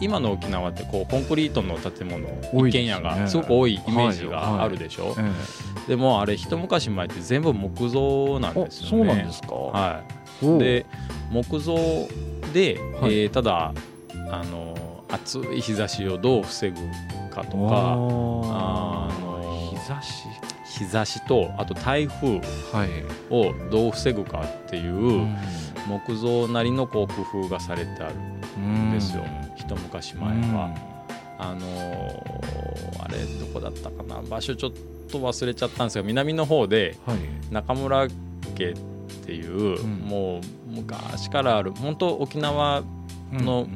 [0.00, 2.50] 今の沖縄ってこうコンクリートの建物、ね。
[2.52, 5.22] 一軒家がすごく多いイメージがあるでしょ、え
[5.88, 8.90] でもあれ一昔前って全部木造なんですよね。
[8.90, 9.54] そうなんですか？
[9.54, 10.02] は
[10.42, 10.58] い。
[10.58, 10.86] で
[11.30, 11.74] 木造
[12.52, 13.18] で、はい。
[13.18, 13.72] えーただ
[14.30, 14.74] あの
[15.08, 16.76] 暑い日差しをどう防ぐ
[17.30, 20.24] かとわかああの日差し。
[20.78, 22.38] 日差しとあと台風
[22.72, 25.36] はい、をどう防ぐかっていう、うん。
[25.86, 28.14] 木造なりのこう工夫がされてある
[28.60, 29.22] んですよ、
[29.54, 30.74] 一昔前は。
[31.38, 34.22] あのー、あれどこだったかな。
[34.22, 34.72] 場所ちょっ
[35.10, 36.96] と忘れちゃったんですが南の方で
[37.50, 38.08] 中村
[38.56, 38.74] 家っ
[39.24, 42.82] ていう、もう昔からある本当沖縄
[43.32, 43.68] の、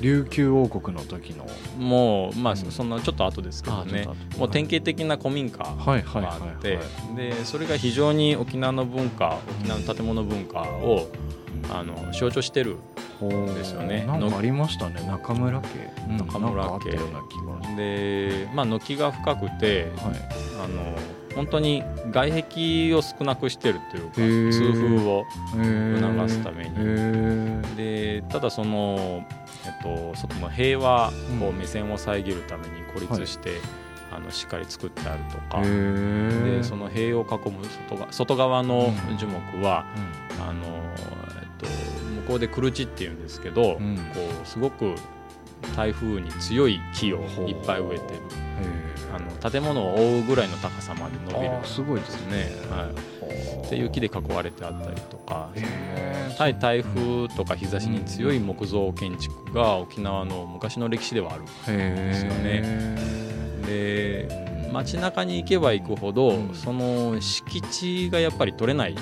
[0.00, 1.46] 琉球王国の時の。
[1.78, 6.78] もうまあそんなちょっと後ですけどね、もう典型的な古民家があって
[7.16, 11.08] でそれが非常に沖縄の文化沖縄の建物文化を
[11.70, 12.76] あの象徴してる。
[13.26, 14.04] んですよね。
[14.06, 15.04] なんかありましたね。
[15.06, 16.16] 中村家。
[16.18, 17.76] 中村家。
[17.76, 20.14] でまあ軒が深くて、はい、
[20.64, 20.96] あの
[21.34, 27.76] 本当に外壁を少なくしてるというか痛風を促すために。
[27.76, 29.24] でただその、
[29.64, 33.60] えっと、外の平和こう目線を遮るために孤立して、はい、
[34.16, 35.62] あのしっかり作ってあるとか。
[35.62, 39.86] でその塀を囲む外外側の樹木は、
[40.38, 40.64] うん、あの
[41.58, 44.94] と、向こうでクルチっていうんですけど、うん、こうすごく
[45.76, 48.20] 台風に強い木をいっぱい植えてる。
[49.10, 51.52] あの建物を覆うぐらいの高さまで伸びる。
[51.64, 52.92] すごいですね、は
[53.62, 55.50] い、っていう木で囲われてあったりとか。
[56.36, 62.96] 対台風とか日差しに強い木造建築が沖縄の昔の歴史ではあるんですよね。
[63.66, 68.94] で街中に行けば行くほど、その敷地がやっぱり取れないん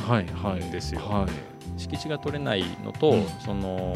[0.71, 1.01] ですよ。
[1.01, 3.95] はいはい敷地が取れないのと、うん、その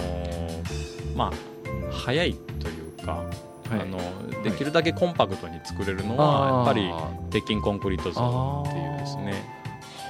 [1.14, 3.24] まあ早いというか、
[3.68, 3.98] はい、あの
[4.42, 6.90] できるだけコンパクトに作れるのはやっぱり
[7.30, 9.60] 鉄筋コンクリート像っていうですね。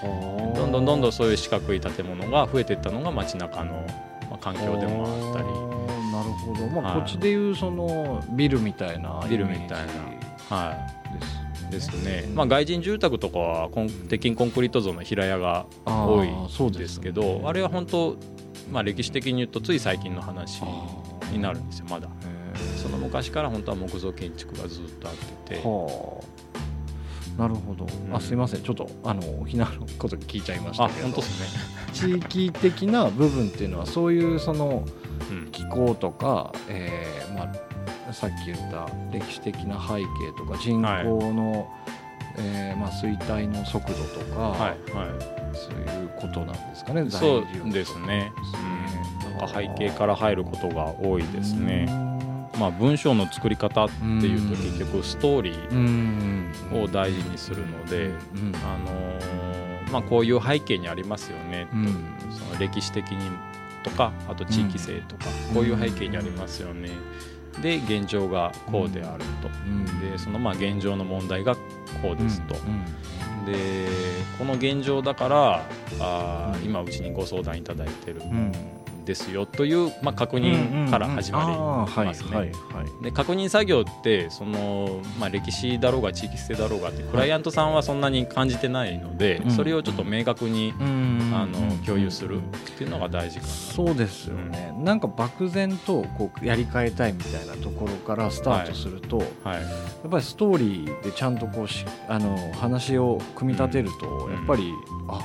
[0.03, 3.87] どんどんどんどんそういう四角い建物が増えていったのが街中の、
[4.31, 5.81] まあ、環境でもあったり。
[6.11, 10.57] なるほど、まあ、こっちでいうそのビルみたいなビルみたいな。
[10.57, 10.73] は
[11.15, 11.19] い。
[11.19, 11.40] です
[11.71, 13.69] ですね、まあ、外人住宅とかは
[14.09, 18.17] 鉄筋コンクリート像の平屋が多いですけどあれは本当、
[18.71, 20.63] まあ、歴史的に言うとつい最近の話
[21.33, 22.09] になるんですよまだ。
[22.77, 25.15] その昔から本当は木造建築がずっとあっ
[25.47, 25.63] てて。
[27.39, 28.63] なるほど、うん、あすいません。
[28.63, 31.03] ちょっとあの沖縄のこと聞いちゃいましたけど。
[31.05, 31.81] 本当ですね。
[31.93, 34.85] 地域的な部分っていうのはそういうその
[35.53, 37.53] 気候とか、うん、えー、まあ、
[38.13, 41.67] さっき言った歴史的な背景とか人口の、はい、
[42.39, 48.33] えー、まあ、衰退の速度とか、はいはい、そういうことなんですかねそうですね、
[49.25, 52.11] うん、なんか背景から入ることが多いですね。
[52.59, 58.11] まあ、文章の作り方っていうと結局ストーリーを大事にするので、
[58.67, 61.67] あのまあ、こういう背景にありますよね
[62.29, 63.31] と、その歴史的に
[63.83, 66.91] とかあと地域性とか、こういう背景にありますよね。
[67.63, 69.49] で現状がこうであると、
[70.07, 71.57] でそのまあ現状の問題が
[72.03, 72.55] こうですと、
[73.47, 73.87] で
[74.39, 75.67] この現状だから
[76.01, 78.23] あ今うちにご相談いただいてる、
[79.05, 82.53] ですよという、まあ、確認から始まりますね。
[83.03, 90.75] で確認作業ってその、まあ、歴史だろうが地域性だろうがってクライアントさんはそんなに感じてないので、それをちょっと明確に、
[91.33, 92.41] あの共有するっ
[92.77, 93.53] ていうのが大事かな。
[93.53, 99.69] そうですよね、うん、なんか漠然とこうやり替えたいみたいなところからスタートすると、はいはい、や
[100.09, 105.21] っぱりストーリーでちゃんとこうしあの話を組み立てると、やっぱり、うん、あ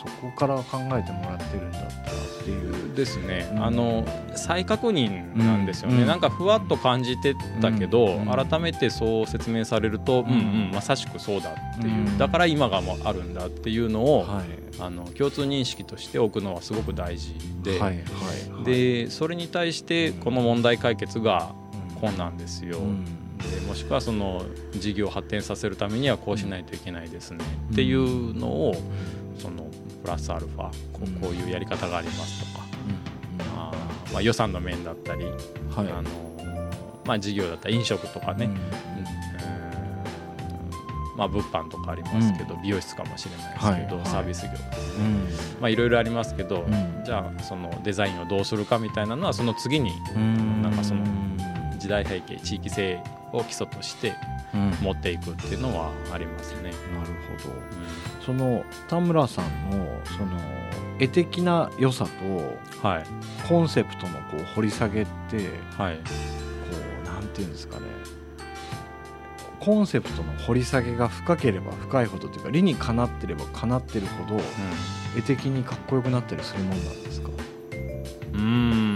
[0.00, 2.94] そこから考えてもらってるんだったらっていう。
[2.94, 10.32] ですね、うん、あの再確認なんですよね、うん、なんかふわっと感じてたけど、うん、改めてそう説明されると、うん。
[10.32, 10.34] う
[10.68, 14.44] んまさしくそうだっていう、だから今がもあるんだっていうのを、はい、
[14.78, 17.80] あの共通認識としておくのはすごく大事で、はい。
[17.80, 17.94] はい。
[18.52, 21.52] はい、でそれに対してこの問題解決が
[22.00, 22.78] 困難ですよ。
[23.38, 28.74] でもしくはその事業を発展させるためにはこうしないといけないですね、っていうのを
[29.38, 29.69] その
[30.02, 32.64] プラスアルファこうこういうやり方がありますとか、
[33.56, 33.72] あ
[34.12, 35.34] まあ、予算の面だったり、はい、
[35.90, 36.10] あの
[37.04, 38.48] まあ、事業だったり飲食とかね、
[41.16, 44.74] まあ、物販とかありますけど、美容室かもしれないですけど、サービス業とかね、
[45.60, 46.64] まあ、いろいろありますけど、
[47.04, 49.92] じゃあそのデザインをどうするかみたいなのはその次に
[50.62, 51.04] なんかその
[51.80, 54.14] 時代背景地域性を基礎として
[54.82, 56.62] 持っていくっていうのはありますね。
[56.62, 56.74] なる
[57.42, 60.38] ほど、その田村さんのその
[60.98, 63.04] 絵的な良さと、はい、
[63.48, 66.02] コンセプトのこう掘り下げって、はい、こ
[67.02, 67.86] うなんていうんですかね。
[69.60, 74.42] コンセプトの掘り下げが深ければ深いほどというか理にかなってればかなってるほど、うん、
[75.18, 77.28] 絵的にかっこよくなったりするもんなんですか？
[78.32, 78.89] うん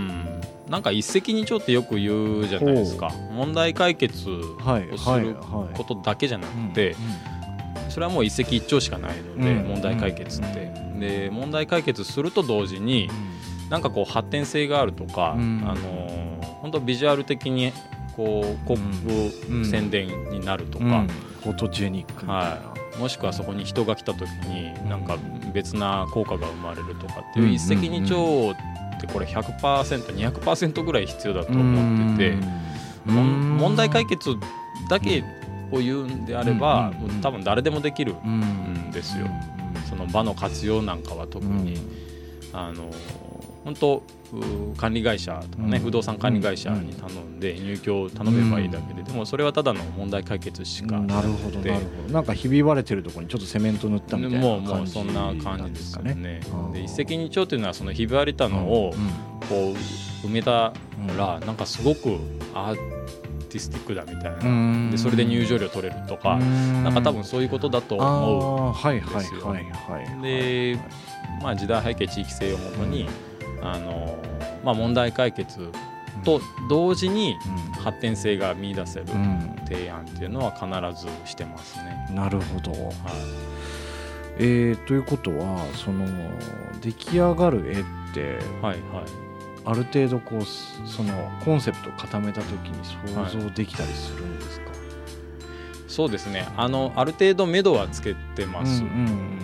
[0.69, 3.11] なんか一石二鳥ってよく言うじゃないですか。
[3.33, 4.43] 問題解決を
[4.97, 5.37] する
[5.75, 6.97] ことだけじゃなくて、
[7.91, 13.11] それはもう一石一鳥しかないので、問題解決って、で問題解決すると同時に、
[13.71, 17.73] なんかこう発展性があるとか、あの本当ビジュアル的に
[18.17, 18.83] こう広
[19.43, 21.05] 告宣伝になるとか、
[21.43, 25.19] フォトジェニックみたいな、はい、もしくはそこに人が来た時になんか
[25.53, 28.57] 別な効果が生まれるとかっていう一石二鳥
[28.97, 32.65] ってこれ 100%200% ぐらい必要だと思ってて。
[33.07, 34.31] 問題解決
[34.89, 35.23] だけ
[35.71, 39.27] を言うんであれば多分誰でもできるんですよ。
[39.89, 41.79] その場の活用なんかは特に。
[42.57, 42.89] あの
[43.65, 44.03] 本当
[44.77, 52.13] 管理会社とかね、不動産管理会社に頼んで入居を頼めばいいだけで、でもそれはただの問題解決しかなるほどなるほど。
[52.13, 56.41] なんかひび割れてるところにちょっとセメント塗ったみたいなもうもうそんな感じですかね。
[56.73, 58.93] で一石二鳥というのはそのひび割れたのを
[59.49, 60.73] こう埋めた
[61.17, 62.19] らなんかすごく
[62.55, 62.77] アー
[63.49, 64.91] ティスティックだみたいな。
[64.91, 69.55] でそれで入場料取れるとかなんか多分そういうことだと思うんですよ。
[70.23, 70.79] で
[71.41, 73.09] まあ時代背景地域性をもとに、
[73.65, 74.19] あの
[74.63, 75.71] まあ、問題解決
[76.23, 77.37] と同時に
[77.83, 79.07] 発展性が見出せる
[79.67, 82.09] 提案っていうのは必ずしてますね。
[82.11, 82.93] なるほど、はい。
[84.39, 86.07] えー、ということはその
[86.81, 89.05] 出来上がる絵って、はいはい、
[89.65, 94.77] ある程度こうそのコンセプトを固めた時に想像できたりするんですか、はい、
[95.89, 96.49] そうですね。
[96.57, 98.83] あのある程度目処はつけてます。
[98.83, 99.39] うんうん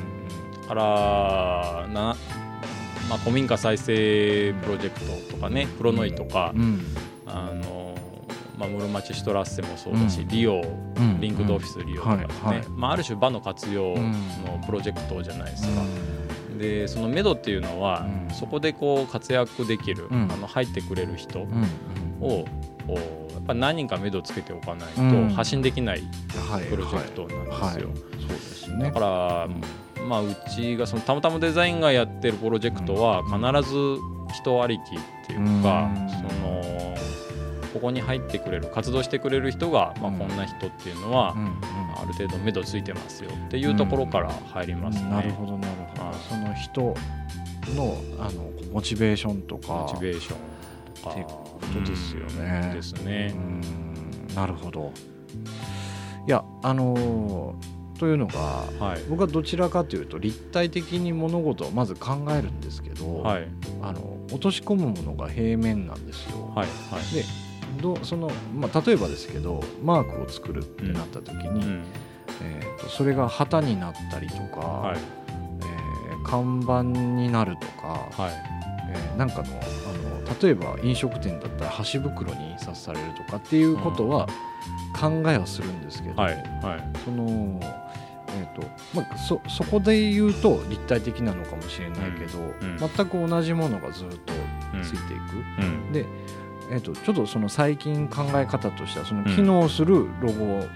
[0.63, 2.17] うん、からな
[3.11, 6.81] まあ、古民家再生プロジェクトとかねフロノイとか、うん、
[7.27, 7.91] あの
[8.57, 12.59] まあ、室町シュトラッセもそうだし、うん、リオ、うん、リンクドオフィスリオとかね、はい。
[12.59, 15.83] はい、まあ、ある種場の活用のプロジェクトじゃないですか。
[16.59, 18.07] でそのメドっていうのは、
[18.39, 21.47] そこでこう活躍できる、あの入ってくれる人
[22.21, 22.45] を、
[23.33, 26.03] やっぱ何人か目処つけておかないと発信できない
[26.69, 28.79] プロジェクトなんですよ。
[28.79, 29.49] だから、
[30.09, 33.99] まあ、うちがそのたまたまデザインがやってるプロジェクトは必ず
[34.35, 36.61] 人ありきっていうか、その
[37.73, 41.35] ここに入ってくれる活動してくれる人が、まあ、こんな人っていうのは、
[41.97, 43.31] ある程度目処ついてますよ。
[43.47, 45.11] っていうところから入りますね。
[45.11, 46.81] なるほどなるほど、その人
[47.77, 49.73] のあのモチベーションとか。
[49.73, 50.37] モチベーション
[50.95, 51.11] とか。
[51.11, 52.73] ってことですよね。
[52.75, 53.35] ですね。
[54.35, 54.93] なるほど。
[56.27, 63.47] いやあのーというのが、はい、僕はどちらかというと立体的に物事をまず考えるんですけど、はい、
[63.83, 66.51] あの落とし込むものが平面なんですよ。
[66.55, 67.25] はいはい、で
[67.83, 71.85] どそのまあ、例えばですけどマークを作るってなった時に、うん、
[72.43, 74.99] えーと、それが旗になったりとか、はい、
[75.61, 78.33] えー、看板になるとか、はい。
[78.93, 84.27] えー、なんかのあの例えば飲食店だったら箸袋に印刷されるとかっていうことは
[84.99, 87.61] 考えはするんですけど、はいはい、その
[88.33, 88.63] えーと
[88.95, 92.71] まあ、そそこで言うと立体的なのかもしれないけど、うん。
[92.71, 94.33] うん、全く同じものがずっと
[94.83, 96.07] ついていく、うん、で、
[96.71, 100.67] えーと、ちょっとその最近考え方としてはその機能するロゴ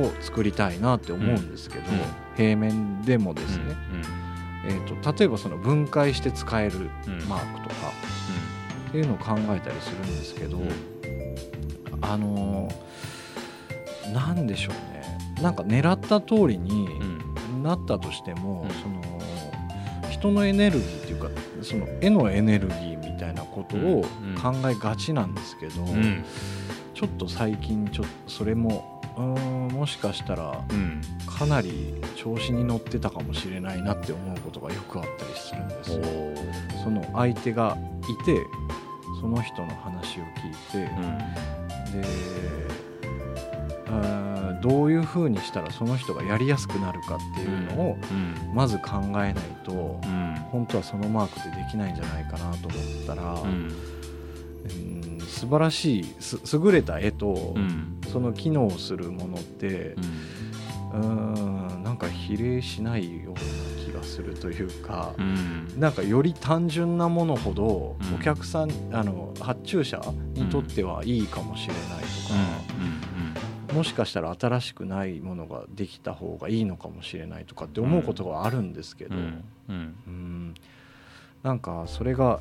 [0.00, 1.84] を作りたいなって思うんですけど、
[2.36, 3.76] 平面でもですね、
[4.64, 6.90] えーと、例えばその分解して使える
[7.28, 7.74] マークとか
[8.88, 10.58] っていうのを考えたりするんですけど、
[12.00, 14.91] あのー、なんでしょうね
[15.42, 16.88] なんか狙った通りに
[17.62, 19.02] なったとしても、うん、その
[20.10, 21.28] 人のエネルギーっていうか
[21.62, 24.04] その絵のエネルギーみたいなことを
[24.40, 26.24] 考えがちなんですけど、うん、
[26.94, 30.64] ちょっと最近ちょっとそれもうんもしかしたら
[31.26, 36.02] かなり調子に乗ってたかもしれないなって思うことがよくあったりするんですよ。
[36.82, 37.76] その相手が
[38.20, 38.38] いて
[39.20, 40.90] その人の話を聞いて、
[43.92, 47.96] うん、でどういうふうにしたらその人がやりやすくなるかっていうのを
[48.54, 50.00] まず考えないと、
[50.50, 53.72] 本当はそのマークでできないんじゃないかなと思ったら、うん。
[55.26, 56.14] 素晴らしい
[56.52, 57.54] 優れた絵と、
[58.12, 59.96] その機能するものって、
[60.94, 63.40] うん、なんか比例しないような
[63.84, 67.64] 気がするというか、うん、なんかより単純なものほど
[68.14, 70.00] お客さん、あの発注者
[70.34, 73.01] にとってはいいかもしれないとか。
[73.74, 79.72] もしかしたら新しくないものができた方がいいのかもしれないとかって思うことがあるんですけど、うんう
[80.10, 80.54] ん、
[81.42, 82.40] なんかそれが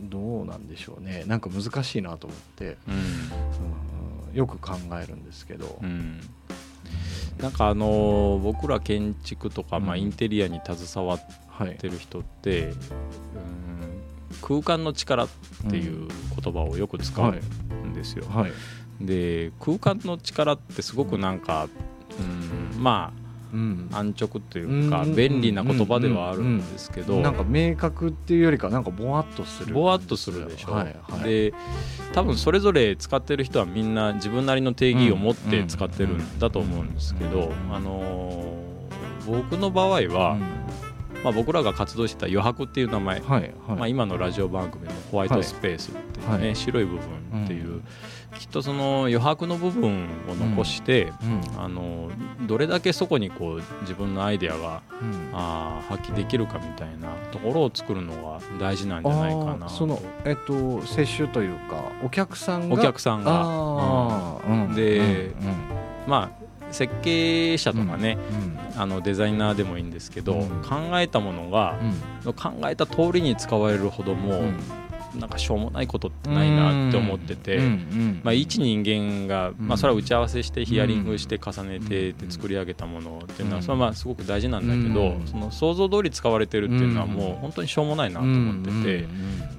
[0.00, 1.24] どうなんでしょうね。
[1.26, 5.80] なんか難しいなと思って、うん、よく考えるんですけど。
[7.40, 12.74] なんかあの僕ら建築とか、まあ、インテリアに携わってる人って、はい、
[14.42, 15.28] 空間の力っ
[15.70, 16.08] ていう
[16.42, 17.32] 言葉をよく使う
[17.86, 18.26] んですよ。
[18.28, 18.52] はい、
[19.00, 21.68] で空間の力ってすごくなんか、
[22.18, 29.74] うん、まあ安直というか便利な言葉ではあるんですけどなんか明確っていうよりかなんかぼわっとする。
[29.74, 31.54] ぼわっとするでしょ、はいはい、で
[32.12, 38.54] 多分それぞれ使ってる人はみんな自分なりの定義を持って使ってるんだと思うんですけど、あの
[39.26, 40.36] 僕の場合は、
[41.22, 47.84] まあ、僕らが活動してた余白っていう名前、はいはい、まあ、今のラジオ番組のホワイトスペースっていうね、はい、白い部分っていう、うん、
[48.36, 52.10] きっとその余白の部分を残して、うん、あの
[52.46, 65.32] どれだけそこにこう自分のアイデアが、うん、あ発揮できるかみたいなところを作るのが大事なんじゃないかなその、えっと、接種というかお客さんがお客さんが、うん、で、
[66.06, 68.18] まあ設計者とかね、
[68.76, 70.34] あのデザイナーでもいいんですけど、
[70.68, 71.78] 考えたものが、
[72.36, 74.42] 考えた通りに使われるほども、
[75.18, 77.60] なんかしょうもないことってないなって思ってて、
[78.22, 88.70] まあ、一人間が、まあ、それは打ち合わせしてヒアリングして重ねて作り上げたものっていうのはそれはまあすごく大事なんだけどその想像通り使われてるっていうのはもう本当にしょうもないなと思って
[89.02, 89.08] て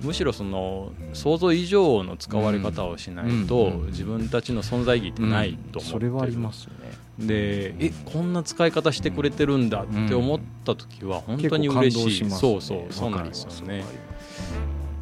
[0.01, 7.09] むしろその想像以上の使われ方をしないと自分たちの存在意義ってないと思ってそれはありますよね。
[7.19, 13.83] でえこんな使い方してくれてるんだって思った時は本当に嬉しい、そうそうそうなんですよね。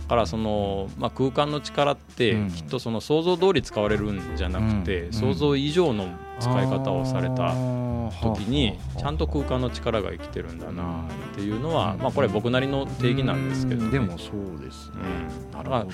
[0.07, 7.53] からその、まあ、空間の力ってきっとその想像通り使われるんじゃなくて、想像以上の使い方をされた
[8.21, 14.97] 時にちゃんと空間の力が生きてるんだなっていうのは、まあ、これ僕なりの定義なんですけど、ね、でもそうですね、
[15.51, 15.85] だから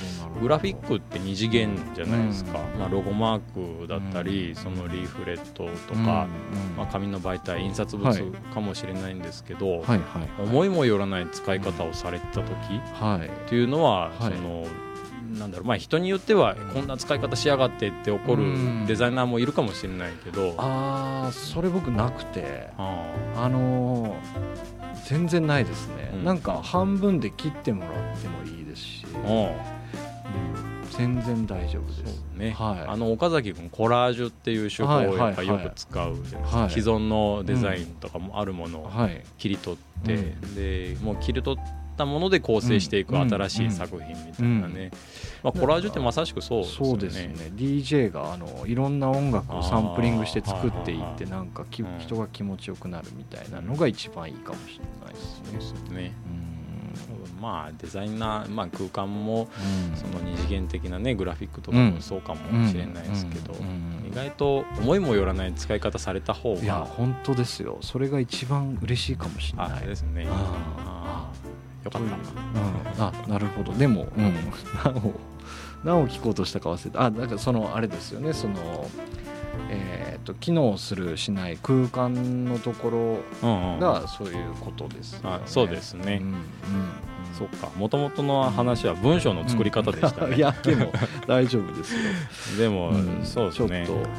[0.41, 6.27] グラフィックって二次元じゃないですか、まあ、ロゴマークだったり、そのリーフレットとか、
[6.77, 8.13] まあ、紙の媒体印刷物
[8.53, 9.83] かもしれないんですけど、
[10.39, 14.65] 思いもよらない使い方をされた時っていうのは、その
[15.39, 18.43] なんだろうまあ人によってはこんな使い方しやがってって怒る
[18.87, 22.69] デザイナーもいるかもしれないけど、ああそれ僕なくて。
[23.35, 29.05] あのー、全然ないですね、うん、なんか半分で切ってもらってもいいですし、
[30.91, 32.23] 全然大丈夫です。
[32.35, 38.91] ね、はい、あの岡崎君コラージュっていう手法をやっぱよく使うじゃないですか、はい、既存のデザインとかもあるものを
[39.37, 44.91] 切り取って、うん、でもう切り取ったもので構成していく新しい作品みたいなね、
[45.43, 46.87] まあ、コラージュってまさしくそうですね。
[46.87, 47.33] そうですね。
[47.55, 55.95] DJ があのいろんな音楽をサンプリングして作っていってなんかき、人が気持ちよくなるみたいなのが一番いいかもしれないですね。
[55.95, 56.13] ね。
[57.41, 59.49] まあデザイナー、まあ、空間も
[59.95, 63.53] その二次元的なねグラフィックとかもそうかもしれないですけど、
[64.09, 66.61] 意外と思いもよらない使い方された方が。
[66.61, 67.79] いや本当ですよ。
[67.81, 69.87] それが一番嬉しいかもしれない。
[69.87, 70.25] ですね
[71.83, 73.73] よかった、うん、あなるほど。
[73.73, 74.33] でも、うん、
[74.83, 75.13] なお
[75.83, 77.03] 何を聞こうとしたか忘れた。
[77.03, 78.33] あだからそのあれですよね。
[78.33, 78.87] その
[79.69, 86.37] えーと、機能するしない空間のところがそういうことですね、うん、そうですね、うんうん、
[87.37, 87.69] そっか。
[87.77, 90.91] もともとの話は文章の作り方でしたね、 いやでも
[91.27, 92.01] 大丈夫ですよ。
[92.57, 93.85] でも、そうですね。
[93.85, 94.09] ちょっと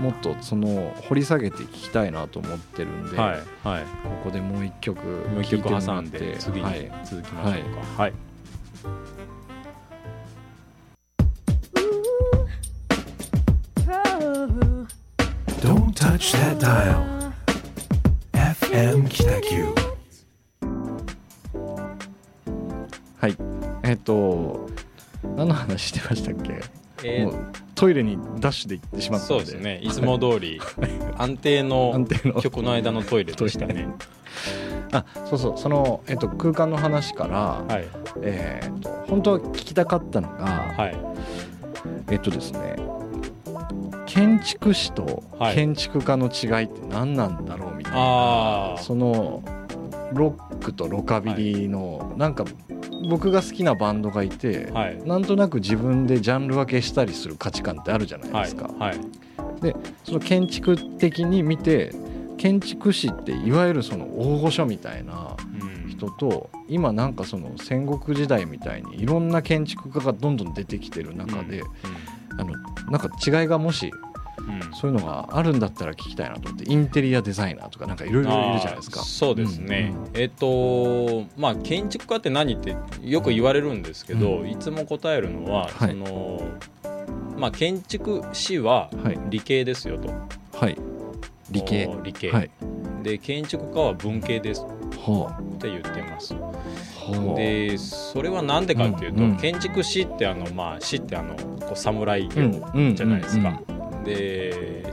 [0.00, 8.02] もっとその掘り下げて聞きたいなと思ってるんで、はいはい、ここでもう一曲もう一曲挟んで次に続きましょうか。
[8.02, 8.12] はい。
[15.60, 17.32] Don't touch that dial.
[18.32, 19.74] FM 北九。
[23.18, 23.36] はい。
[23.82, 24.68] えっ、と、
[25.36, 26.60] 何の話してましたっけ、
[27.02, 29.78] えー、トイレにダッシュで行ってしまったそうですね。
[29.82, 30.58] いつも通り
[31.18, 32.06] 安定の
[32.40, 32.72] 曲の。
[32.72, 33.88] 間のトイレでしたね。
[34.92, 35.58] あそうそう。
[35.58, 37.84] その、えっと、空間の話から、はい、
[38.22, 40.46] えー、っと本当は聞きたかったのが、
[40.78, 40.96] はい、
[42.10, 42.76] えっとですね
[44.06, 45.22] 建築士と
[45.52, 49.42] 建築家の違いって何なんだろうみたいな、はい、その
[50.14, 52.46] ロックとロカビリーのなんか
[53.08, 58.68] 僕が好きなバンドがいて、はい、なんとなく自分でジャンル分けしたりする価値観ってあるじゃないですか。
[58.78, 58.98] はい。
[58.98, 61.94] はい、でその建築的に見て
[62.36, 65.36] 建築士っていわゆるその大御所みたいな
[65.88, 71.66] 人と、うん、今なんかその戦国時代みたいにいろんな建築家がどんどん出てきてる中で、うん。
[72.32, 72.52] うん、あの
[72.90, 73.90] なんか違いがもし
[74.74, 79.00] そういうのがあるんだったら聞きたいなと思ってインテリアデザイナーとかなんかいろいろいるじゃないですか。
[79.00, 80.04] そうですね、うん。
[80.04, 86.42] うん、えっ、ー、とまあ建築家って何ってよく言われるんですけど、うん、いつも答えるのは、はい、その
[87.36, 88.90] まあ建築士は
[89.28, 90.08] 理系ですよと。
[90.58, 90.76] はい。
[91.50, 91.90] 理系。
[92.02, 92.50] 理系、はい、
[93.02, 94.64] で建築家は文系です。
[94.64, 96.34] って言ってます、
[97.36, 102.32] でそれは何でかっていうと、うんうん、建築士ってあのまあ士ってあのこう侍業
[102.94, 103.73] じゃないですか、うんうんうんうん
[104.04, 104.84] で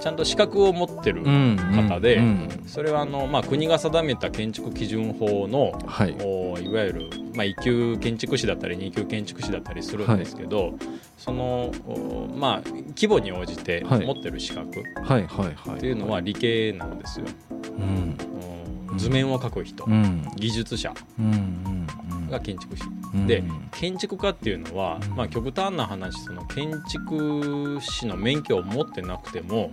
[0.00, 2.22] ちゃんと資格を持ってる方で、
[2.66, 10.74] それはあの、まあ、国が定めた建築基準法の、はい、おいわゆる、まあ、1級建築士だったり2級建築士だったりするんですけど、はい、
[11.18, 11.70] その、
[12.34, 17.26] まあ、規模に応じて持ってる資格っていうのは理系なんですよ。
[17.78, 18.16] うん。
[18.96, 20.92] 図面を描く人、うん、技術者
[22.30, 29.70] が建築士、うん、で建築家っていうのは、うん、まあ、極端な話その建築士の免許を持ってなくても、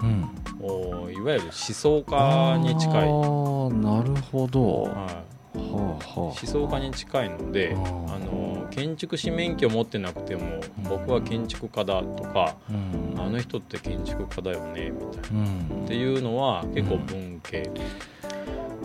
[0.59, 2.93] おいわゆる思想家に近い。
[2.93, 5.59] なるほど、はい。
[5.59, 8.19] 思想家に近いのであ。
[8.19, 17.69] の建築士免許を持ってなくても僕は建築家だとか、あの人って建築家だよねみたいな、っていうのは結構文系。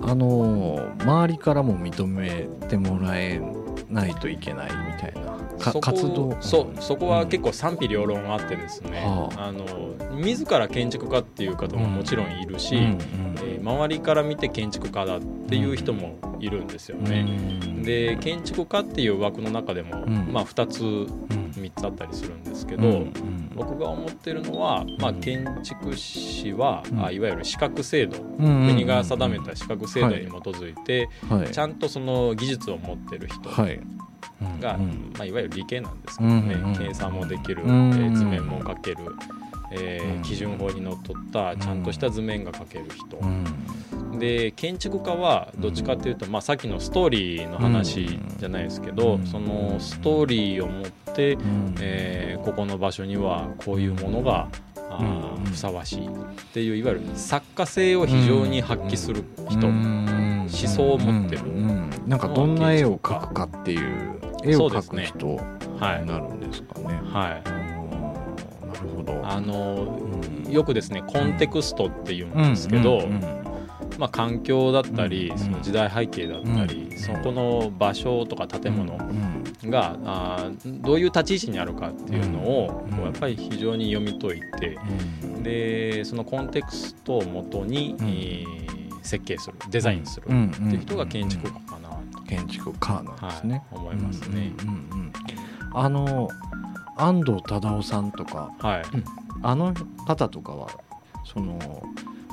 [0.04, 3.40] あの周りからも認めてもらえ
[3.92, 5.32] ないといけないみたいな。
[5.80, 6.36] 活動。
[6.40, 9.52] そうそこは結構賛否両論あってですね、うん、あ。
[9.52, 9.64] の
[10.16, 12.98] 自ら建築家っていう方ももちろんいるし、うん、
[13.44, 17.20] えー、周りから見て建築家だっていう人もいるんですよね。
[17.20, 23.06] うん、で建築家っていう枠の中でも、まあ、2つ3つあったりするんですけど、
[23.64, 33.50] 僕が思ってるのは、まあ、建築士は、あいわゆる資格制度、国が定めた資格制度に基づいて、はい、ちゃんとその技術を持ってる人
[34.60, 34.78] が、
[35.16, 38.98] まあ、いわゆる理系なんですけどね、計算もできる、えー、図面も描ける。
[39.72, 51.38] えー、基準法にのっとったちゃんとした図面が描ける人、で建築家はどっちかっていうと、まあ、さっきのストーリーの話じゃないですけど、そのストーリーを持って、
[51.80, 56.10] えー、ここの場所にはこういうものがあふさわしいっ
[56.52, 61.42] ていういわゆる作家性を非常に発揮する人、思想を持ってる、
[62.06, 67.00] なんかどんな絵を描くかっていう絵を描く人になるんですかね。
[67.04, 67.61] はい、
[69.24, 69.98] あの、
[70.48, 73.02] よくですねコンテクストっていうんですけど、
[73.98, 78.96] まあ、環境だったり、その時代背景だったり、そこの場所とか建物
[79.64, 84.78] が、あどういう立ち位置にあるかっていうのを、やっぱり非常に読み解いて、
[85.42, 87.96] でそのコンテクストをもとに、
[89.02, 94.52] 設計するデザインするっていう人が建築家かなと、建築家なんですね、はい、思いますね。
[95.74, 96.28] あの
[96.96, 98.82] 安藤忠雄さんとか、はい、
[99.42, 99.74] あの
[100.06, 100.68] 方とかは
[101.24, 101.82] その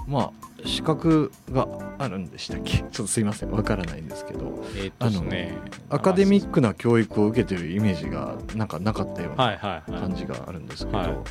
[0.08, 0.32] まあ
[0.66, 1.68] 資格が
[2.00, 2.80] あるんでしたっけ？
[2.84, 3.52] ちょっとすいません。
[3.52, 5.58] わからないんですけど、えー、あのね
[5.90, 9.58] アカデミックな教育を受けてるイメージがなんかなかったような
[9.88, 11.08] 感じがあるんですけど、はい。
[11.08, 11.24] はいは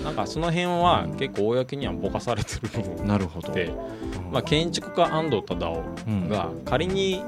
[0.00, 3.48] い、なんかその辺は結構公にはぼかされてるので、なるほど、
[4.30, 7.22] まあ、建築家安藤忠雄が仮に、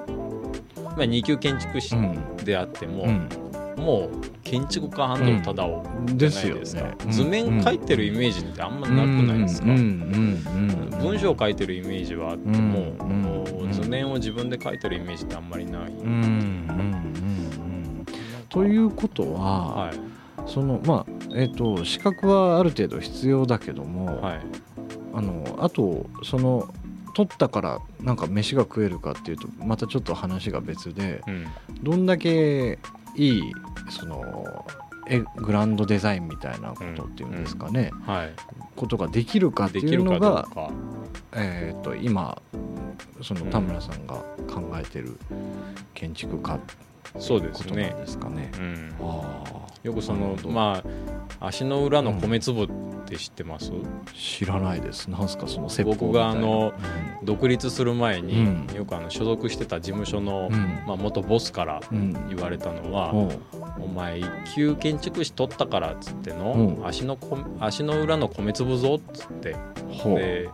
[0.85, 1.97] まあ、2級建築士
[2.45, 3.29] であっても、うん
[3.77, 9.67] もう建築家安藤忠雄じゃないですか、ね、図面描いてるイメージってあんまなくないですか。
[9.67, 15.93] 文章を書いてるイメージはあっても,、図面を自分で描いてるイメージってあんまりない。
[18.49, 19.99] ということは、はい、
[20.47, 24.41] そのまあえっ、ー、と資格はある程度必要だけども、はい、
[25.13, 26.69] あのあとその
[27.15, 31.47] 取ったからなんか飯が食えるかっていうとまたちょっと話が別で、うん、
[31.83, 32.79] どんだけ
[33.17, 33.53] いい
[33.91, 34.65] その
[35.09, 37.99] えグランドデザインみたいなことっていうんですかね、うん。
[37.99, 38.33] うん、はい、
[38.75, 40.47] ことができるかっていうのが、
[41.33, 42.41] えーと、今
[43.23, 44.17] その田村さんが
[44.49, 45.19] 考えてる
[45.95, 46.59] 建築家
[47.19, 47.95] そうですね。
[47.99, 48.51] ですかね。
[48.59, 48.95] うん、
[49.83, 50.83] よくそのま
[51.41, 52.69] あ足の裏の米粒っ
[53.07, 53.73] て知ってます？
[54.15, 55.09] 知らないです。
[55.09, 56.73] なんすかその僕があの、
[57.23, 60.49] 独立する前に、よくあの所属してた事務所の、
[60.87, 61.81] まあ元ボスから
[62.29, 63.13] 言われたのは、
[63.79, 67.19] お前一級建築士取ったからっつっての、足の
[67.61, 69.57] 足の裏の米粒ぞっつって。
[70.05, 70.49] で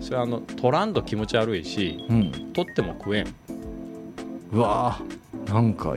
[0.00, 2.04] それはあの取らんと気持ち悪いし、
[2.52, 3.26] 取っても食えん。
[4.52, 4.98] うわ
[5.46, 5.94] なんか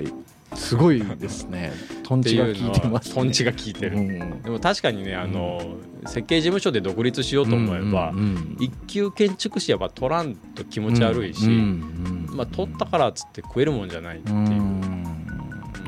[0.53, 1.73] すごいですね。
[2.03, 3.97] トンチが効いてます、ね、トンチが効いてる。
[3.97, 5.75] うん、でも確かにね、あの、
[6.05, 14.37] 設計事務所で独立しようと思えば、うんうんうん、一級建築士やっぱ取らんと気持ち悪いし、うんうんうん、まあ取ったからっつって食えるもんじゃないっていう。
[14.37, 15.03] うん、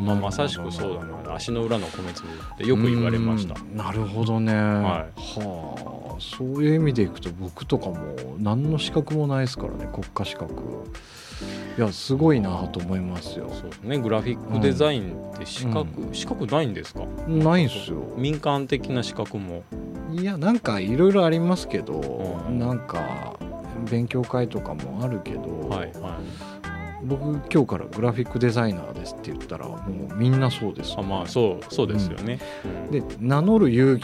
[0.01, 1.35] まあまさしくそうだな。
[1.35, 3.55] 足の裏の米粒ってよく言われました。
[3.73, 4.53] なるほどね。
[4.53, 4.61] はい。
[5.39, 7.95] はあ、そういう意味でいくと僕とかも
[8.39, 10.53] 何の資格もないですからね、国家資格。
[11.77, 13.49] いやすごいなと思いますよ。
[13.49, 17.05] そうねグラフィックデザインって資格、うん、資格ないんですか？
[17.27, 18.03] ないんすよ。
[18.17, 19.63] 民間的な資格も。
[20.11, 21.93] いやなんかいろいろありますけど、
[22.47, 23.37] うん、なんか
[23.89, 27.23] 勉強会とかもあるけど、はいはい、僕
[27.53, 29.77] 今日からグラフィックデザイナーですって言ったらも
[30.11, 34.03] うみんなそうです、あまあそうそうですよね、うん、で名乗る勇気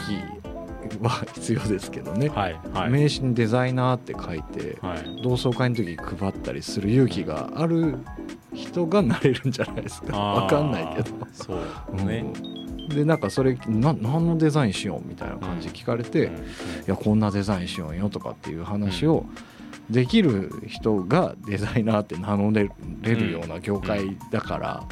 [1.01, 7.97] は 必要ですけどね、はいはい、名刺にデザイナーって書いて、はい、同窓会の時配ったりする勇気がある
[8.53, 10.17] 人がなれるんじゃないですか。
[10.17, 11.09] 分かんないけど。
[11.33, 11.59] そ
[11.91, 12.25] うね、
[12.79, 16.43] うん、でなんかそれな何のデザインしようみたいな感じ聞かれて、うんうん、い
[16.87, 19.25] やこんなデザインしようよとかっていう話を、
[19.89, 22.69] できる人がデザイナーって名乗れ
[23.03, 24.83] るような業界だから、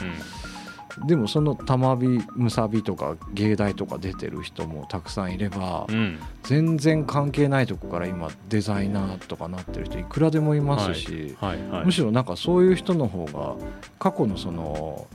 [1.06, 13.56] でもその玉火むさびとか芸大とか出てる人もたくさんいれば、うん、全然関係ないとこから今デザイナーとかなってる人いくらでもいますし、はいはいはい、むしろなんかそういう人の方が
[14.00, 15.08] 過去のその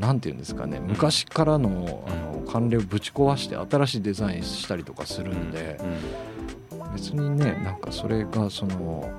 [0.00, 5.78] 何て言うんですかね昔からのあの慣例をぶち壊して新しいデザインしたりとかするんで、
[6.94, 9.12] 別にねなんかそれがその。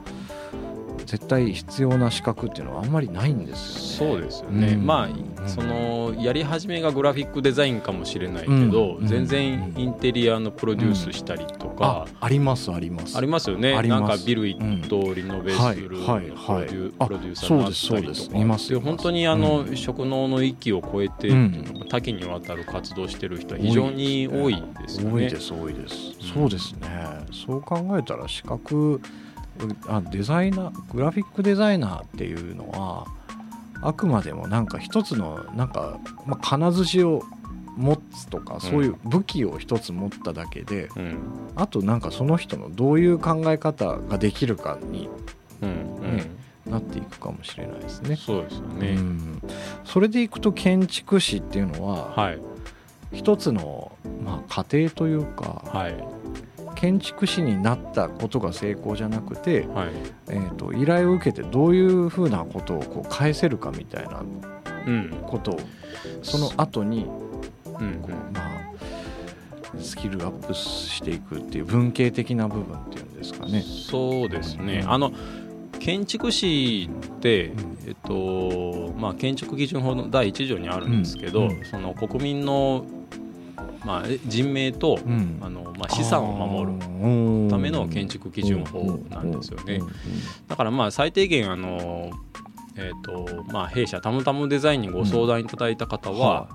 [1.05, 4.13] 絶対必要な資格っていうのはあんまりないんですよね。
[4.13, 5.09] そうですよね、うん、ま
[5.43, 13.17] あ、そのやり始めがグラフィックデザインかもしれないけど、うん、全然インテリアのプロデュースしたりとか、あありますあります。
[13.17, 13.81] ありますよね。
[13.83, 18.37] なんかビル一棟リノベするプロデューサーになったりとか。
[18.37, 18.79] います。
[18.79, 21.31] 本当にあの、職能の域を超えて、
[21.89, 25.13] 多岐にわたる活動してる人は非常に多いですよね。
[25.13, 25.95] 多いです多いです、
[26.33, 26.87] そうですね。
[27.31, 29.01] そう考えたら資格
[29.87, 33.05] あデザイナーグラフィックデザイナーっていうのは
[33.81, 37.23] あくまでもなんか一つのなんか、まあ、金槌を
[37.77, 41.17] 持つとかそういう武器を一つ持っただけで、うん、
[41.55, 45.09] あとなんかその人のどういう考え方ができるかに、
[45.61, 46.25] うんね、
[46.65, 48.17] うん、なっていくかもしれないですね。
[48.17, 49.41] そうですよね、うん、
[49.85, 52.41] それでいくと建築士っていうのは、はい、
[53.13, 53.93] 一つの、
[54.25, 55.95] まあ、過程というか、はい、
[56.79, 59.89] 建築士になったことが成功じゃなくて、はい、
[60.29, 64.23] えーと、依頼を受けてどういうふうなことをこう返せるかみたいな
[65.27, 67.19] ことを、うん、その後にこ
[67.73, 68.59] う、まあ
[69.79, 73.61] スキルアップしていくっていう文系的な部分っていうんですかね。
[73.61, 75.11] そうですね、うん、あの
[75.79, 77.51] 建築士って、
[77.85, 82.85] えっとまあ、建築基準法の第1条にあるんですけど、うん、その国民の
[83.85, 89.81] まあ、人命と、うん、あのまあ、資産を守るための建築基準法なんですよね。
[90.47, 92.11] だからまあ最低限あの、
[92.75, 96.49] えーとまあ、弊社タムタムデザインにご相談いただいた方は、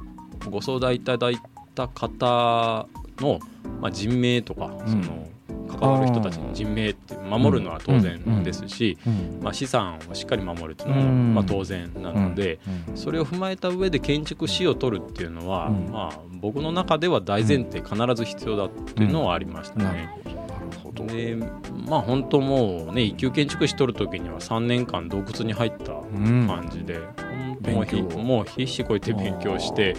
[0.45, 1.39] うん、ご相談いただい
[1.75, 2.87] た方
[3.19, 3.41] の、
[3.81, 5.29] まあ、人命とかその、
[5.69, 6.95] 関わる人たちの人命
[7.39, 8.99] 守るのは当然ですし、
[9.41, 12.59] まあ、資産をしっかり守るっていうのもまあ当然なので、
[12.95, 20.25] それを踏まえた上で建築士を取るっていうのは、まあ、僕の中では大前提必ず必要だっていうのはありましたね。
[21.07, 21.37] で
[21.87, 29.97] まあ本当もうね一級建築士取る時には3年間洞窟に入った感じで、うん、もう必死こいて勉強して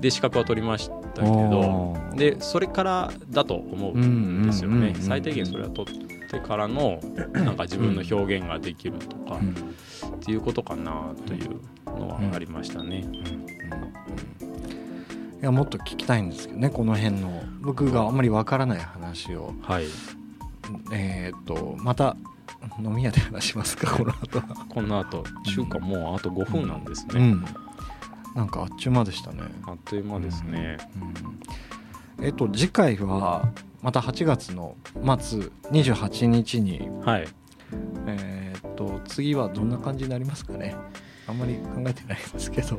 [0.00, 7.00] で資格は取りましたけどでそれからだと思うんですよね、最低限それは取ってからの
[7.32, 9.40] なんか自分の表現ができるとか、
[10.16, 13.04] っていうことかなというのはありましたね。
[15.40, 17.42] いやもっと聞きたいんですけどねこの辺の。
[17.60, 19.86] 僕があんまりわからない話を、はい、
[20.92, 22.16] えっ、とまた
[22.78, 24.66] 飲み屋で話しますか この後は。
[24.68, 27.22] この後中華もうあと5分なんですね、うん。
[27.22, 27.44] うん、
[28.34, 29.42] なんかあっちゅう間でしたね。
[29.66, 30.76] あっという間ですね、
[32.18, 33.48] うん、えっ、と次回は
[33.82, 37.28] また8月の末28日にはい。
[38.06, 40.74] えっ、と次はどんな感じになりますかね。
[41.26, 42.78] あんまり考えてないですけど。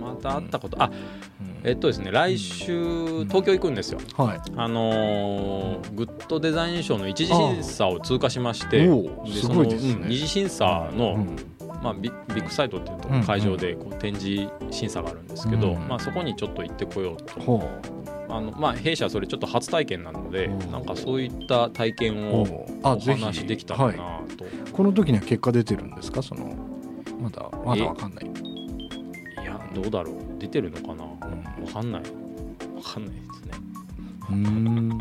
[0.00, 0.90] また会ったこと、あ、
[1.64, 8.88] えっとですね来週東京行くんですよ、はい、あのグッドデザイン賞の一次審査を通過しましてで
[9.40, 11.26] その、二次審査の、
[11.82, 17.70] まあ、ビッグサイトっていうと会場でこう展示審査があるんですけど、まあ、そこにちょっと行ってこようと。
[18.30, 22.42] あのまあ、弊社それちょっと初体験なのでなんかそういった体験を
[22.82, 26.22] お話できたらなと、はい、この時には結果出てるんですか？
[26.22, 26.54] その
[27.18, 28.30] まだまだ分かんない。
[29.74, 30.14] どうだろう。
[30.38, 32.02] 出てるのかな、うん、分かんない。
[32.02, 32.12] 分
[32.82, 33.52] かんないですね。
[34.30, 34.98] うん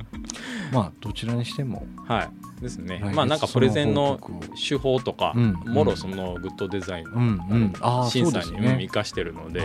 [0.72, 1.86] まあどちらにしても。
[2.07, 2.30] はい。
[2.61, 2.99] ですね。
[3.13, 4.20] まあなんかプレゼンの
[4.55, 9.63] 手法とか、もろそのグッドデザインの審査に生かしてるので、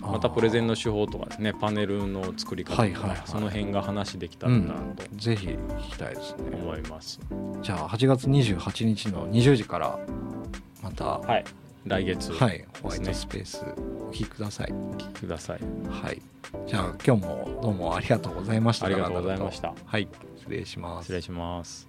[0.00, 6.58] またプレゼンの手法とかですねパネルの作り方とか、その辺が話できたらなと、ぜひ聞きたいですね。
[6.60, 7.20] 思います。
[7.62, 9.98] じゃあ8月28日の20時から
[10.82, 11.44] また、はい。
[11.86, 13.62] 来月、はい、ホワイトスペース
[14.08, 14.72] お聞きください。
[14.72, 15.60] お聞きください。
[15.90, 16.22] はい。
[16.66, 18.86] じゃあ今日もどうもありがとうございました。
[18.86, 19.74] ありがとうございました。
[19.84, 20.08] はい
[20.44, 21.06] 失礼します。
[21.06, 21.88] 失礼します。